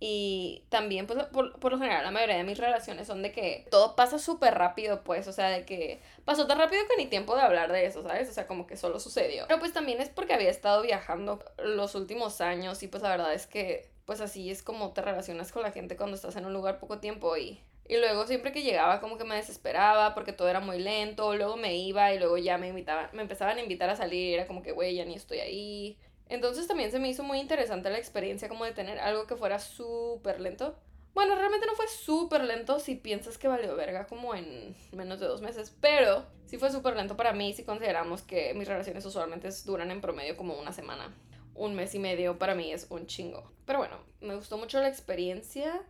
y 0.00 0.62
también, 0.68 1.08
pues, 1.08 1.24
por, 1.26 1.58
por, 1.58 1.72
lo 1.72 1.78
general, 1.78 2.04
la 2.04 2.12
mayoría 2.12 2.36
de 2.36 2.44
mis 2.44 2.58
relaciones 2.58 3.08
son 3.08 3.22
de 3.22 3.32
que 3.32 3.66
todo 3.68 3.96
pasa 3.96 4.20
súper 4.20 4.54
rápido, 4.54 5.02
pues, 5.02 5.26
o 5.26 5.32
sea, 5.32 5.48
de 5.50 5.64
que 5.64 6.00
pasó 6.24 6.46
tan 6.46 6.58
rápido 6.58 6.82
que 6.88 7.02
ni 7.02 7.08
tiempo 7.08 7.34
de 7.34 7.42
hablar 7.42 7.72
de 7.72 7.84
eso, 7.84 8.02
¿sabes? 8.04 8.28
O 8.28 8.32
sea, 8.32 8.46
como 8.46 8.68
que 8.68 8.76
solo 8.76 9.00
sucedió. 9.00 9.46
Pero 9.48 9.58
pues 9.58 9.72
también 9.72 10.00
es 10.00 10.08
porque 10.08 10.34
había 10.34 10.50
estado 10.50 10.82
viajando 10.82 11.42
los 11.58 11.96
últimos 11.96 12.40
años 12.40 12.80
y 12.84 12.88
pues 12.88 13.02
la 13.02 13.08
verdad 13.08 13.34
es 13.34 13.48
que, 13.48 13.90
pues 14.04 14.20
así 14.20 14.50
es 14.50 14.62
como 14.62 14.92
te 14.92 15.02
relacionas 15.02 15.50
con 15.50 15.62
la 15.62 15.72
gente 15.72 15.96
cuando 15.96 16.14
estás 16.14 16.36
en 16.36 16.46
un 16.46 16.52
lugar 16.52 16.78
poco 16.78 16.98
tiempo 16.98 17.36
y... 17.36 17.60
Y 17.88 17.96
luego 17.96 18.26
siempre 18.26 18.52
que 18.52 18.62
llegaba 18.62 19.00
como 19.00 19.16
que 19.16 19.24
me 19.24 19.36
desesperaba 19.36 20.14
porque 20.14 20.34
todo 20.34 20.48
era 20.48 20.60
muy 20.60 20.78
lento, 20.78 21.34
luego 21.34 21.56
me 21.56 21.74
iba 21.76 22.12
y 22.12 22.18
luego 22.18 22.36
ya 22.36 22.58
me 22.58 22.68
invitaban, 22.68 23.08
me 23.14 23.22
empezaban 23.22 23.56
a 23.56 23.62
invitar 23.62 23.88
a 23.88 23.96
salir, 23.96 24.34
era 24.34 24.46
como 24.46 24.62
que, 24.62 24.72
güey, 24.72 24.94
ya 24.94 25.06
ni 25.06 25.14
estoy 25.14 25.38
ahí. 25.38 25.98
Entonces 26.28 26.68
también 26.68 26.90
se 26.90 26.98
me 26.98 27.08
hizo 27.08 27.22
muy 27.22 27.40
interesante 27.40 27.88
la 27.88 27.96
experiencia 27.96 28.48
como 28.48 28.66
de 28.66 28.72
tener 28.72 28.98
algo 28.98 29.26
que 29.26 29.36
fuera 29.36 29.58
súper 29.58 30.38
lento. 30.38 30.76
Bueno, 31.14 31.34
realmente 31.34 31.66
no 31.66 31.74
fue 31.74 31.88
súper 31.88 32.44
lento 32.44 32.78
si 32.78 32.94
piensas 32.94 33.38
que 33.38 33.48
valió 33.48 33.74
verga 33.74 34.06
como 34.06 34.34
en 34.34 34.76
menos 34.92 35.18
de 35.18 35.26
dos 35.26 35.40
meses, 35.40 35.74
pero 35.80 36.26
sí 36.44 36.58
fue 36.58 36.70
súper 36.70 36.94
lento 36.94 37.16
para 37.16 37.32
mí 37.32 37.54
si 37.54 37.64
consideramos 37.64 38.22
que 38.22 38.52
mis 38.54 38.68
relaciones 38.68 39.04
usualmente 39.06 39.48
duran 39.64 39.90
en 39.90 40.02
promedio 40.02 40.36
como 40.36 40.58
una 40.58 40.72
semana. 40.72 41.12
Un 41.54 41.74
mes 41.74 41.94
y 41.94 41.98
medio 41.98 42.38
para 42.38 42.54
mí 42.54 42.70
es 42.70 42.86
un 42.90 43.06
chingo. 43.06 43.50
Pero 43.64 43.78
bueno, 43.78 43.96
me 44.20 44.36
gustó 44.36 44.58
mucho 44.58 44.78
la 44.80 44.88
experiencia. 44.88 45.82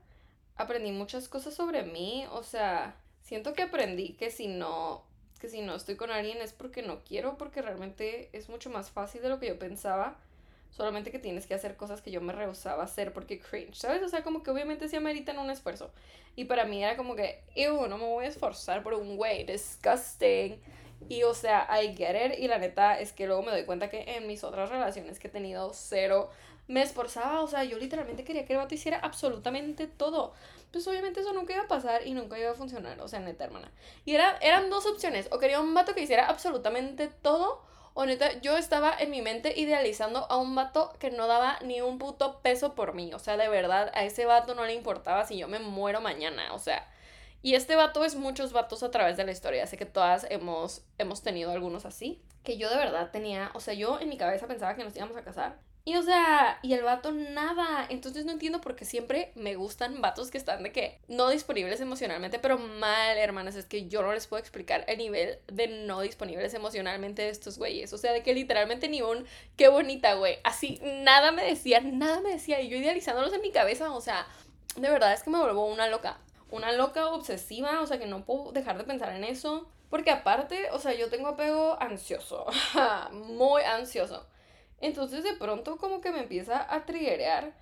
Aprendí 0.58 0.92
muchas 0.92 1.28
cosas 1.28 1.54
sobre 1.54 1.82
mí. 1.84 2.26
O 2.32 2.42
sea, 2.42 2.94
siento 3.22 3.54
que 3.54 3.62
aprendí 3.62 4.12
que 4.12 4.30
si 4.30 4.48
no 4.48 5.06
que 5.40 5.48
si 5.48 5.62
no 5.62 5.76
estoy 5.76 5.94
con 5.94 6.10
alguien 6.10 6.38
es 6.38 6.52
porque 6.52 6.82
no 6.82 7.04
quiero, 7.04 7.38
porque 7.38 7.62
realmente 7.62 8.28
es 8.32 8.48
mucho 8.48 8.70
más 8.70 8.90
fácil 8.90 9.22
de 9.22 9.28
lo 9.28 9.38
que 9.38 9.46
yo 9.46 9.56
pensaba 9.56 10.18
Solamente 10.70 11.10
que 11.10 11.18
tienes 11.18 11.46
que 11.46 11.54
hacer 11.54 11.76
cosas 11.76 12.02
que 12.02 12.10
yo 12.10 12.20
me 12.20 12.32
rehusaba 12.32 12.82
a 12.82 12.86
hacer 12.86 13.12
porque 13.12 13.40
cringe, 13.40 13.74
¿sabes? 13.74 14.02
O 14.02 14.08
sea, 14.08 14.22
como 14.22 14.42
que 14.42 14.50
obviamente 14.50 14.88
sí 14.88 14.96
ameritan 14.96 15.38
un 15.38 15.50
esfuerzo. 15.50 15.90
Y 16.36 16.44
para 16.44 16.66
mí 16.66 16.82
era 16.82 16.96
como 16.96 17.16
que, 17.16 17.42
ew, 17.56 17.88
no 17.88 17.98
me 17.98 18.04
voy 18.04 18.26
a 18.26 18.28
esforzar 18.28 18.82
por 18.82 18.94
un 18.94 19.16
güey, 19.16 19.44
disgusting. 19.44 20.60
Y 21.08 21.22
o 21.22 21.34
sea, 21.34 21.68
I 21.82 21.96
get 21.96 22.32
it. 22.32 22.38
Y 22.38 22.48
la 22.48 22.58
neta 22.58 23.00
es 23.00 23.12
que 23.12 23.26
luego 23.26 23.42
me 23.42 23.50
doy 23.50 23.64
cuenta 23.64 23.88
que 23.88 24.16
en 24.16 24.26
mis 24.26 24.44
otras 24.44 24.68
relaciones 24.68 25.18
que 25.18 25.28
he 25.28 25.30
tenido 25.30 25.72
cero, 25.72 26.30
me 26.68 26.82
esforzaba. 26.82 27.42
O 27.42 27.48
sea, 27.48 27.64
yo 27.64 27.78
literalmente 27.78 28.24
quería 28.24 28.46
que 28.46 28.52
el 28.52 28.58
vato 28.60 28.74
hiciera 28.74 28.98
absolutamente 28.98 29.88
todo. 29.88 30.32
Pues 30.70 30.86
obviamente 30.86 31.20
eso 31.20 31.32
nunca 31.32 31.54
iba 31.54 31.64
a 31.64 31.68
pasar 31.68 32.06
y 32.06 32.14
nunca 32.14 32.38
iba 32.38 32.50
a 32.50 32.54
funcionar. 32.54 33.00
O 33.00 33.08
sea, 33.08 33.18
neta, 33.20 33.44
hermana. 33.44 33.72
Y 34.04 34.14
era, 34.14 34.38
eran 34.40 34.70
dos 34.70 34.86
opciones. 34.86 35.28
O 35.32 35.38
quería 35.38 35.60
un 35.60 35.74
vato 35.74 35.94
que 35.94 36.02
hiciera 36.02 36.28
absolutamente 36.28 37.08
todo 37.08 37.66
o 38.00 38.06
neta, 38.06 38.40
yo 38.42 38.56
estaba 38.56 38.94
en 38.96 39.10
mi 39.10 39.22
mente 39.22 39.58
idealizando 39.58 40.30
a 40.30 40.36
un 40.36 40.54
vato 40.54 40.92
que 41.00 41.10
no 41.10 41.26
daba 41.26 41.58
ni 41.64 41.80
un 41.80 41.98
puto 41.98 42.40
peso 42.42 42.76
por 42.76 42.94
mí. 42.94 43.12
O 43.12 43.18
sea, 43.18 43.36
de 43.36 43.48
verdad, 43.48 43.90
a 43.92 44.04
ese 44.04 44.24
vato 44.24 44.54
no 44.54 44.64
le 44.64 44.74
importaba 44.74 45.26
si 45.26 45.36
yo 45.36 45.48
me 45.48 45.58
muero 45.58 46.00
mañana. 46.00 46.54
O 46.54 46.60
sea, 46.60 46.88
y 47.42 47.56
este 47.56 47.74
vato 47.74 48.04
es 48.04 48.14
muchos 48.14 48.52
vatos 48.52 48.84
a 48.84 48.92
través 48.92 49.16
de 49.16 49.24
la 49.24 49.32
historia. 49.32 49.66
Sé 49.66 49.76
que 49.76 49.84
todas 49.84 50.28
hemos, 50.30 50.84
hemos 50.98 51.22
tenido 51.22 51.50
algunos 51.50 51.86
así. 51.86 52.22
Que 52.44 52.56
yo 52.56 52.70
de 52.70 52.76
verdad 52.76 53.10
tenía, 53.10 53.50
o 53.54 53.58
sea, 53.58 53.74
yo 53.74 53.98
en 53.98 54.08
mi 54.08 54.16
cabeza 54.16 54.46
pensaba 54.46 54.76
que 54.76 54.84
nos 54.84 54.94
íbamos 54.94 55.16
a 55.16 55.24
casar. 55.24 55.58
Y 55.88 55.96
o 55.96 56.02
sea, 56.02 56.58
y 56.60 56.74
el 56.74 56.82
vato 56.82 57.12
nada. 57.12 57.86
Entonces 57.88 58.26
no 58.26 58.32
entiendo 58.32 58.60
por 58.60 58.76
qué 58.76 58.84
siempre 58.84 59.32
me 59.34 59.54
gustan 59.54 60.02
vatos 60.02 60.30
que 60.30 60.36
están 60.36 60.62
de 60.62 60.70
que 60.70 61.00
no 61.08 61.30
disponibles 61.30 61.80
emocionalmente, 61.80 62.38
pero 62.38 62.58
mal, 62.58 63.16
hermanas. 63.16 63.54
Es 63.54 63.64
que 63.64 63.88
yo 63.88 64.02
no 64.02 64.12
les 64.12 64.26
puedo 64.26 64.38
explicar 64.38 64.84
el 64.86 64.98
nivel 64.98 65.38
de 65.46 65.66
no 65.86 66.02
disponibles 66.02 66.52
emocionalmente 66.52 67.22
de 67.22 67.30
estos 67.30 67.56
güeyes. 67.56 67.90
O 67.94 67.96
sea, 67.96 68.12
de 68.12 68.22
que 68.22 68.34
literalmente 68.34 68.90
ni 68.90 69.00
un 69.00 69.24
qué 69.56 69.68
bonita, 69.68 70.12
güey. 70.12 70.40
Así, 70.44 70.78
nada 70.82 71.32
me 71.32 71.42
decía, 71.42 71.80
nada 71.80 72.20
me 72.20 72.32
decía. 72.32 72.60
Y 72.60 72.68
yo 72.68 72.76
idealizándolos 72.76 73.32
en 73.32 73.40
mi 73.40 73.50
cabeza, 73.50 73.90
o 73.90 74.02
sea, 74.02 74.26
de 74.76 74.90
verdad 74.90 75.14
es 75.14 75.22
que 75.22 75.30
me 75.30 75.38
vuelvo 75.38 75.64
una 75.64 75.88
loca. 75.88 76.18
Una 76.50 76.70
loca 76.72 77.06
obsesiva, 77.06 77.80
o 77.80 77.86
sea, 77.86 77.98
que 77.98 78.04
no 78.04 78.26
puedo 78.26 78.52
dejar 78.52 78.76
de 78.76 78.84
pensar 78.84 79.16
en 79.16 79.24
eso. 79.24 79.70
Porque 79.88 80.10
aparte, 80.10 80.68
o 80.70 80.78
sea, 80.80 80.92
yo 80.92 81.08
tengo 81.08 81.28
apego 81.28 81.80
ansioso. 81.80 82.44
Muy 83.10 83.62
ansioso. 83.62 84.26
Entonces 84.80 85.24
de 85.24 85.34
pronto 85.34 85.76
como 85.76 86.00
que 86.00 86.12
me 86.12 86.20
empieza 86.20 86.72
a 86.72 86.86
triggerear 86.86 87.52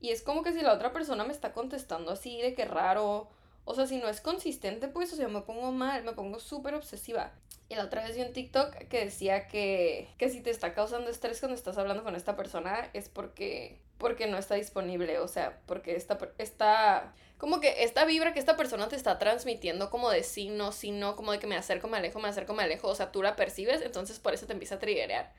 y 0.00 0.10
es 0.10 0.22
como 0.22 0.42
que 0.42 0.52
si 0.52 0.60
la 0.60 0.74
otra 0.74 0.92
persona 0.92 1.24
me 1.24 1.32
está 1.32 1.52
contestando 1.52 2.10
así 2.10 2.40
de 2.42 2.54
que 2.54 2.66
raro, 2.66 3.28
o 3.64 3.74
sea, 3.74 3.86
si 3.86 3.96
no 3.96 4.08
es 4.08 4.20
consistente, 4.20 4.88
pues, 4.88 5.10
o 5.12 5.16
sea, 5.16 5.28
me 5.28 5.40
pongo 5.40 5.72
mal, 5.72 6.04
me 6.04 6.12
pongo 6.12 6.38
súper 6.40 6.74
obsesiva. 6.74 7.32
Y 7.70 7.76
la 7.76 7.84
otra 7.84 8.04
vez 8.04 8.14
vi 8.14 8.22
un 8.22 8.34
TikTok 8.34 8.76
que 8.88 9.06
decía 9.06 9.48
que, 9.48 10.08
que 10.18 10.28
si 10.28 10.42
te 10.42 10.50
está 10.50 10.74
causando 10.74 11.08
estrés 11.10 11.40
cuando 11.40 11.56
estás 11.56 11.78
hablando 11.78 12.04
con 12.04 12.14
esta 12.14 12.36
persona 12.36 12.90
es 12.92 13.08
porque, 13.08 13.80
porque 13.96 14.26
no 14.26 14.36
está 14.36 14.56
disponible, 14.56 15.18
o 15.20 15.28
sea, 15.28 15.58
porque 15.64 15.96
esta, 15.96 17.14
como 17.38 17.60
que 17.60 17.82
esta 17.84 18.04
vibra 18.04 18.34
que 18.34 18.40
esta 18.40 18.58
persona 18.58 18.88
te 18.88 18.96
está 18.96 19.18
transmitiendo 19.18 19.88
como 19.88 20.10
de 20.10 20.22
sí, 20.22 20.50
no, 20.50 20.72
sí, 20.72 20.90
no, 20.90 21.16
como 21.16 21.32
de 21.32 21.38
que 21.38 21.46
me 21.46 21.56
acerco, 21.56 21.88
me 21.88 21.96
alejo, 21.96 22.20
me 22.20 22.28
acerco, 22.28 22.52
me 22.52 22.64
alejo, 22.64 22.88
o 22.88 22.94
sea, 22.94 23.10
tú 23.10 23.22
la 23.22 23.36
percibes, 23.36 23.80
entonces 23.80 24.18
por 24.18 24.34
eso 24.34 24.46
te 24.46 24.52
empieza 24.52 24.74
a 24.74 24.78
triggerear. 24.78 25.32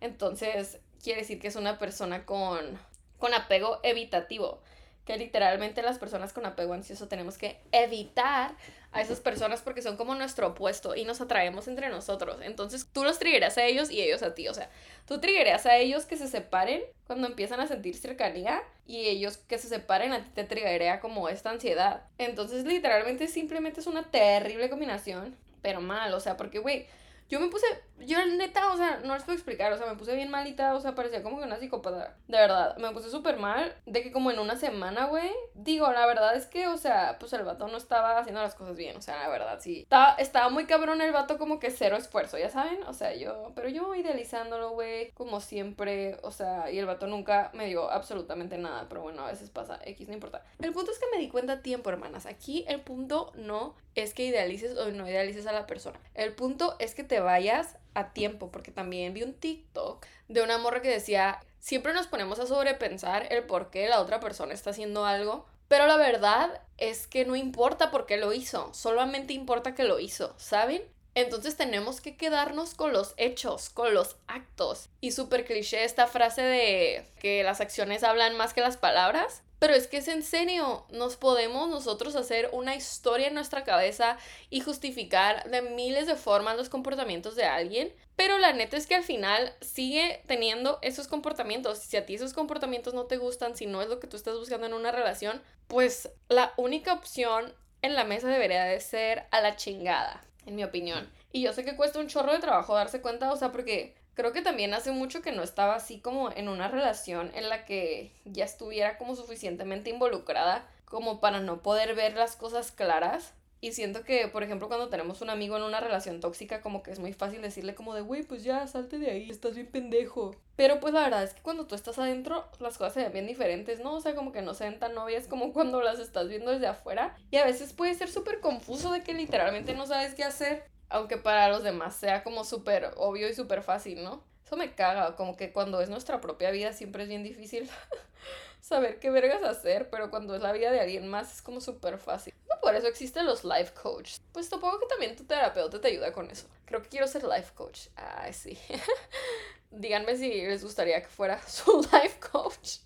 Entonces, 0.00 0.78
quiere 1.02 1.20
decir 1.20 1.40
que 1.40 1.48
es 1.48 1.56
una 1.56 1.78
persona 1.78 2.24
con, 2.24 2.78
con 3.18 3.34
apego 3.34 3.80
evitativo. 3.82 4.62
Que 5.04 5.16
literalmente 5.16 5.82
las 5.82 5.98
personas 5.98 6.32
con 6.32 6.46
apego 6.46 6.74
ansioso 6.74 7.08
tenemos 7.08 7.36
que 7.36 7.58
evitar 7.72 8.54
a 8.92 9.00
esas 9.00 9.20
personas 9.20 9.62
porque 9.62 9.82
son 9.82 9.96
como 9.96 10.14
nuestro 10.14 10.48
opuesto 10.48 10.94
y 10.94 11.04
nos 11.04 11.20
atraemos 11.20 11.68
entre 11.68 11.88
nosotros. 11.88 12.38
Entonces 12.42 12.86
tú 12.92 13.02
los 13.02 13.18
triggeras 13.18 13.56
a 13.56 13.64
ellos 13.64 13.90
y 13.90 14.00
ellos 14.00 14.22
a 14.22 14.34
ti. 14.34 14.48
O 14.48 14.54
sea, 14.54 14.68
tú 15.06 15.20
triggeras 15.20 15.66
a 15.66 15.76
ellos 15.76 16.06
que 16.06 16.16
se 16.16 16.28
separen 16.28 16.82
cuando 17.06 17.26
empiezan 17.26 17.60
a 17.60 17.66
sentir 17.66 17.96
cercanía 17.96 18.62
y 18.86 19.06
ellos 19.06 19.38
que 19.38 19.58
se 19.58 19.68
separen 19.68 20.12
a 20.12 20.22
ti 20.22 20.30
te 20.34 20.44
triggerea 20.44 21.00
como 21.00 21.28
esta 21.28 21.50
ansiedad. 21.50 22.04
Entonces 22.18 22.64
literalmente 22.64 23.26
simplemente 23.26 23.80
es 23.80 23.86
una 23.86 24.10
terrible 24.10 24.68
combinación, 24.68 25.36
pero 25.62 25.80
mal. 25.80 26.12
O 26.14 26.20
sea, 26.20 26.36
porque, 26.36 26.58
güey, 26.58 26.86
yo 27.30 27.38
me 27.38 27.48
puse, 27.48 27.66
yo 28.00 28.18
neta, 28.26 28.72
o 28.72 28.76
sea, 28.76 29.00
no 29.04 29.14
les 29.14 29.22
puedo 29.22 29.36
explicar, 29.36 29.72
o 29.72 29.78
sea, 29.78 29.86
me 29.86 29.96
puse 29.96 30.16
bien 30.16 30.30
malita, 30.30 30.74
o 30.74 30.80
sea, 30.80 30.96
parecía 30.96 31.22
como 31.22 31.38
que 31.38 31.44
una 31.44 31.60
psicópata. 31.60 32.16
De 32.26 32.36
verdad, 32.36 32.76
me 32.78 32.90
puse 32.90 33.08
súper 33.08 33.36
mal, 33.36 33.72
de 33.86 34.02
que 34.02 34.10
como 34.10 34.32
en 34.32 34.40
una 34.40 34.56
semana, 34.56 35.06
güey. 35.06 35.30
Digo, 35.54 35.90
la 35.92 36.06
verdad 36.06 36.34
es 36.34 36.46
que, 36.46 36.66
o 36.66 36.76
sea, 36.76 37.18
pues 37.20 37.32
el 37.32 37.44
vato 37.44 37.68
no 37.68 37.76
estaba 37.76 38.18
haciendo 38.18 38.42
las 38.42 38.56
cosas 38.56 38.76
bien, 38.76 38.96
o 38.96 39.00
sea, 39.00 39.16
la 39.16 39.28
verdad, 39.28 39.60
sí. 39.60 39.82
Estaba, 39.82 40.14
estaba 40.14 40.48
muy 40.48 40.66
cabrón 40.66 41.00
el 41.00 41.12
vato 41.12 41.38
como 41.38 41.60
que 41.60 41.70
cero 41.70 41.96
esfuerzo, 41.96 42.36
ya 42.36 42.50
saben, 42.50 42.82
o 42.82 42.92
sea, 42.92 43.14
yo, 43.14 43.52
pero 43.54 43.68
yo 43.68 43.94
idealizándolo, 43.94 44.70
güey, 44.70 45.12
como 45.12 45.40
siempre, 45.40 46.18
o 46.22 46.32
sea, 46.32 46.68
y 46.68 46.78
el 46.78 46.86
vato 46.86 47.06
nunca 47.06 47.52
me 47.54 47.66
dio 47.66 47.90
absolutamente 47.92 48.58
nada, 48.58 48.86
pero 48.88 49.02
bueno, 49.02 49.24
a 49.24 49.30
veces 49.30 49.50
pasa, 49.50 49.78
X, 49.84 50.08
no 50.08 50.14
importa. 50.14 50.42
El 50.58 50.72
punto 50.72 50.90
es 50.90 50.98
que 50.98 51.06
me 51.12 51.18
di 51.18 51.28
cuenta 51.28 51.62
tiempo, 51.62 51.90
hermanas. 51.90 52.26
Aquí 52.26 52.64
el 52.66 52.80
punto 52.80 53.30
no 53.36 53.76
es 53.94 54.14
que 54.14 54.24
idealices 54.24 54.76
o 54.76 54.90
no 54.90 55.08
idealices 55.08 55.46
a 55.46 55.52
la 55.52 55.66
persona. 55.66 56.00
El 56.14 56.34
punto 56.34 56.76
es 56.78 56.94
que 56.94 57.04
te 57.04 57.19
vayas 57.20 57.76
a 57.94 58.12
tiempo, 58.12 58.50
porque 58.50 58.70
también 58.70 59.14
vi 59.14 59.22
un 59.22 59.34
TikTok 59.34 60.06
de 60.28 60.42
una 60.42 60.58
morra 60.58 60.82
que 60.82 60.88
decía, 60.88 61.40
siempre 61.58 61.92
nos 61.92 62.06
ponemos 62.06 62.38
a 62.38 62.46
sobrepensar 62.46 63.32
el 63.32 63.44
por 63.44 63.70
qué 63.70 63.88
la 63.88 64.00
otra 64.00 64.20
persona 64.20 64.54
está 64.54 64.70
haciendo 64.70 65.04
algo, 65.04 65.46
pero 65.68 65.86
la 65.86 65.96
verdad 65.96 66.62
es 66.78 67.06
que 67.06 67.24
no 67.24 67.36
importa 67.36 67.90
por 67.90 68.06
qué 68.06 68.16
lo 68.16 68.32
hizo, 68.32 68.72
solamente 68.74 69.32
importa 69.32 69.74
que 69.74 69.84
lo 69.84 70.00
hizo, 70.00 70.34
¿saben? 70.36 70.82
Entonces 71.14 71.56
tenemos 71.56 72.00
que 72.00 72.16
quedarnos 72.16 72.74
con 72.74 72.92
los 72.92 73.14
hechos, 73.16 73.70
con 73.70 73.94
los 73.94 74.16
actos. 74.28 74.88
Y 75.00 75.12
súper 75.12 75.44
cliché 75.44 75.84
esta 75.84 76.06
frase 76.06 76.42
de 76.42 77.06
que 77.20 77.42
las 77.42 77.60
acciones 77.60 78.04
hablan 78.04 78.36
más 78.36 78.54
que 78.54 78.60
las 78.60 78.76
palabras. 78.76 79.42
Pero 79.60 79.74
es 79.74 79.86
que 79.86 79.98
es 79.98 80.08
en 80.08 80.22
serio, 80.22 80.86
nos 80.88 81.16
podemos 81.16 81.68
nosotros 81.68 82.16
hacer 82.16 82.48
una 82.52 82.74
historia 82.74 83.28
en 83.28 83.34
nuestra 83.34 83.62
cabeza 83.62 84.16
y 84.48 84.60
justificar 84.60 85.48
de 85.50 85.60
miles 85.60 86.06
de 86.06 86.16
formas 86.16 86.56
los 86.56 86.70
comportamientos 86.70 87.36
de 87.36 87.44
alguien, 87.44 87.92
pero 88.16 88.38
la 88.38 88.54
neta 88.54 88.78
es 88.78 88.86
que 88.86 88.94
al 88.94 89.04
final 89.04 89.54
sigue 89.60 90.22
teniendo 90.26 90.78
esos 90.80 91.08
comportamientos. 91.08 91.78
Si 91.78 91.98
a 91.98 92.06
ti 92.06 92.14
esos 92.14 92.32
comportamientos 92.32 92.94
no 92.94 93.04
te 93.04 93.18
gustan, 93.18 93.54
si 93.54 93.66
no 93.66 93.82
es 93.82 93.88
lo 93.88 94.00
que 94.00 94.06
tú 94.06 94.16
estás 94.16 94.38
buscando 94.38 94.66
en 94.66 94.72
una 94.72 94.92
relación, 94.92 95.42
pues 95.68 96.10
la 96.30 96.54
única 96.56 96.94
opción 96.94 97.54
en 97.82 97.94
la 97.94 98.04
mesa 98.04 98.28
debería 98.28 98.64
de 98.64 98.80
ser 98.80 99.26
a 99.30 99.42
la 99.42 99.56
chingada, 99.56 100.24
en 100.46 100.56
mi 100.56 100.64
opinión. 100.64 101.10
Y 101.32 101.42
yo 101.42 101.52
sé 101.52 101.64
que 101.64 101.76
cuesta 101.76 102.00
un 102.00 102.08
chorro 102.08 102.32
de 102.32 102.38
trabajo 102.38 102.74
darse 102.74 103.02
cuenta, 103.02 103.30
o 103.30 103.36
sea, 103.36 103.52
porque 103.52 103.94
creo 104.14 104.32
que 104.32 104.42
también 104.42 104.74
hace 104.74 104.92
mucho 104.92 105.22
que 105.22 105.32
no 105.32 105.42
estaba 105.42 105.74
así 105.74 106.00
como 106.00 106.30
en 106.30 106.48
una 106.48 106.68
relación 106.68 107.30
en 107.34 107.48
la 107.48 107.64
que 107.64 108.12
ya 108.24 108.44
estuviera 108.44 108.98
como 108.98 109.16
suficientemente 109.16 109.90
involucrada 109.90 110.66
como 110.84 111.20
para 111.20 111.40
no 111.40 111.62
poder 111.62 111.94
ver 111.94 112.16
las 112.16 112.36
cosas 112.36 112.72
claras. 112.72 113.32
Y 113.62 113.72
siento 113.72 114.04
que, 114.04 114.26
por 114.26 114.42
ejemplo, 114.42 114.68
cuando 114.68 114.88
tenemos 114.88 115.20
un 115.20 115.28
amigo 115.28 115.54
en 115.56 115.62
una 115.62 115.80
relación 115.80 116.20
tóxica, 116.20 116.62
como 116.62 116.82
que 116.82 116.92
es 116.92 116.98
muy 116.98 117.12
fácil 117.12 117.42
decirle 117.42 117.74
como 117.74 117.94
de, 117.94 118.00
güey, 118.00 118.22
pues 118.22 118.42
ya, 118.42 118.66
salte 118.66 118.98
de 118.98 119.10
ahí, 119.10 119.30
estás 119.30 119.54
bien 119.54 119.66
pendejo. 119.66 120.34
Pero 120.56 120.80
pues 120.80 120.94
la 120.94 121.02
verdad 121.02 121.22
es 121.22 121.34
que 121.34 121.42
cuando 121.42 121.66
tú 121.66 121.74
estás 121.74 121.98
adentro, 121.98 122.46
las 122.58 122.78
cosas 122.78 122.94
se 122.94 123.02
ven 123.02 123.12
bien 123.12 123.26
diferentes, 123.26 123.80
¿no? 123.80 123.94
O 123.94 124.00
sea, 124.00 124.14
como 124.14 124.32
que 124.32 124.40
no 124.40 124.54
se 124.54 124.64
ven 124.64 124.78
tan 124.78 124.94
novias 124.94 125.26
como 125.26 125.52
cuando 125.52 125.82
las 125.82 125.98
estás 125.98 126.28
viendo 126.28 126.50
desde 126.52 126.68
afuera. 126.68 127.14
Y 127.30 127.36
a 127.36 127.44
veces 127.44 127.74
puede 127.74 127.94
ser 127.94 128.10
súper 128.10 128.40
confuso 128.40 128.92
de 128.92 129.02
que 129.02 129.12
literalmente 129.12 129.74
no 129.74 129.86
sabes 129.86 130.14
qué 130.14 130.24
hacer. 130.24 130.64
Aunque 130.90 131.16
para 131.16 131.48
los 131.48 131.62
demás 131.62 131.96
sea 131.96 132.22
como 132.22 132.44
súper 132.44 132.92
obvio 132.96 133.28
y 133.28 133.34
súper 133.34 133.62
fácil, 133.62 134.02
¿no? 134.02 134.22
Eso 134.44 134.56
me 134.56 134.74
caga, 134.74 135.16
como 135.16 135.36
que 135.36 135.52
cuando 135.52 135.80
es 135.80 135.88
nuestra 135.88 136.20
propia 136.20 136.50
vida 136.50 136.72
siempre 136.72 137.04
es 137.04 137.08
bien 137.08 137.22
difícil 137.22 137.70
saber 138.60 138.98
qué 138.98 139.10
vergas 139.10 139.42
hacer, 139.44 139.88
pero 139.90 140.10
cuando 140.10 140.34
es 140.34 140.42
la 140.42 140.52
vida 140.52 140.72
de 140.72 140.80
alguien 140.80 141.08
más 141.08 141.32
es 141.32 141.42
como 141.42 141.60
súper 141.60 141.98
fácil. 141.98 142.34
No 142.48 142.60
por 142.60 142.74
eso 142.74 142.88
existen 142.88 143.26
los 143.26 143.44
life 143.44 143.72
coaches. 143.80 144.20
Pues 144.32 144.48
supongo 144.48 144.80
que 144.80 144.86
también 144.86 145.14
tu 145.14 145.24
terapeuta 145.24 145.80
te 145.80 145.88
ayuda 145.88 146.12
con 146.12 146.30
eso. 146.30 146.46
Creo 146.66 146.82
que 146.82 146.88
quiero 146.88 147.06
ser 147.06 147.22
life 147.22 147.52
coach. 147.54 147.86
Ay, 147.94 148.32
sí. 148.32 148.58
Díganme 149.70 150.16
si 150.16 150.28
les 150.28 150.64
gustaría 150.64 151.00
que 151.00 151.08
fuera 151.08 151.40
su 151.46 151.80
life 151.92 152.18
coach. 152.32 152.78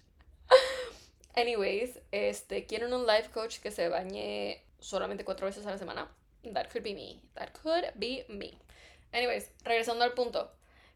Anyways, 1.35 1.99
este, 2.13 2.67
quieren 2.67 2.93
un 2.93 3.07
life 3.07 3.31
coach 3.31 3.59
que 3.59 3.71
se 3.71 3.89
bañe 3.89 4.63
solamente 4.79 5.25
cuatro 5.25 5.47
veces 5.47 5.67
a 5.67 5.71
la 5.71 5.79
semana. 5.79 6.11
That 6.53 6.69
could 6.71 6.85
be 6.85 6.95
me. 6.95 7.21
That 7.35 7.51
could 7.63 7.85
be 7.97 8.25
me. 8.29 8.59
Anyways, 9.13 9.51
regresando 9.65 10.05
al 10.05 10.13
punto 10.13 10.51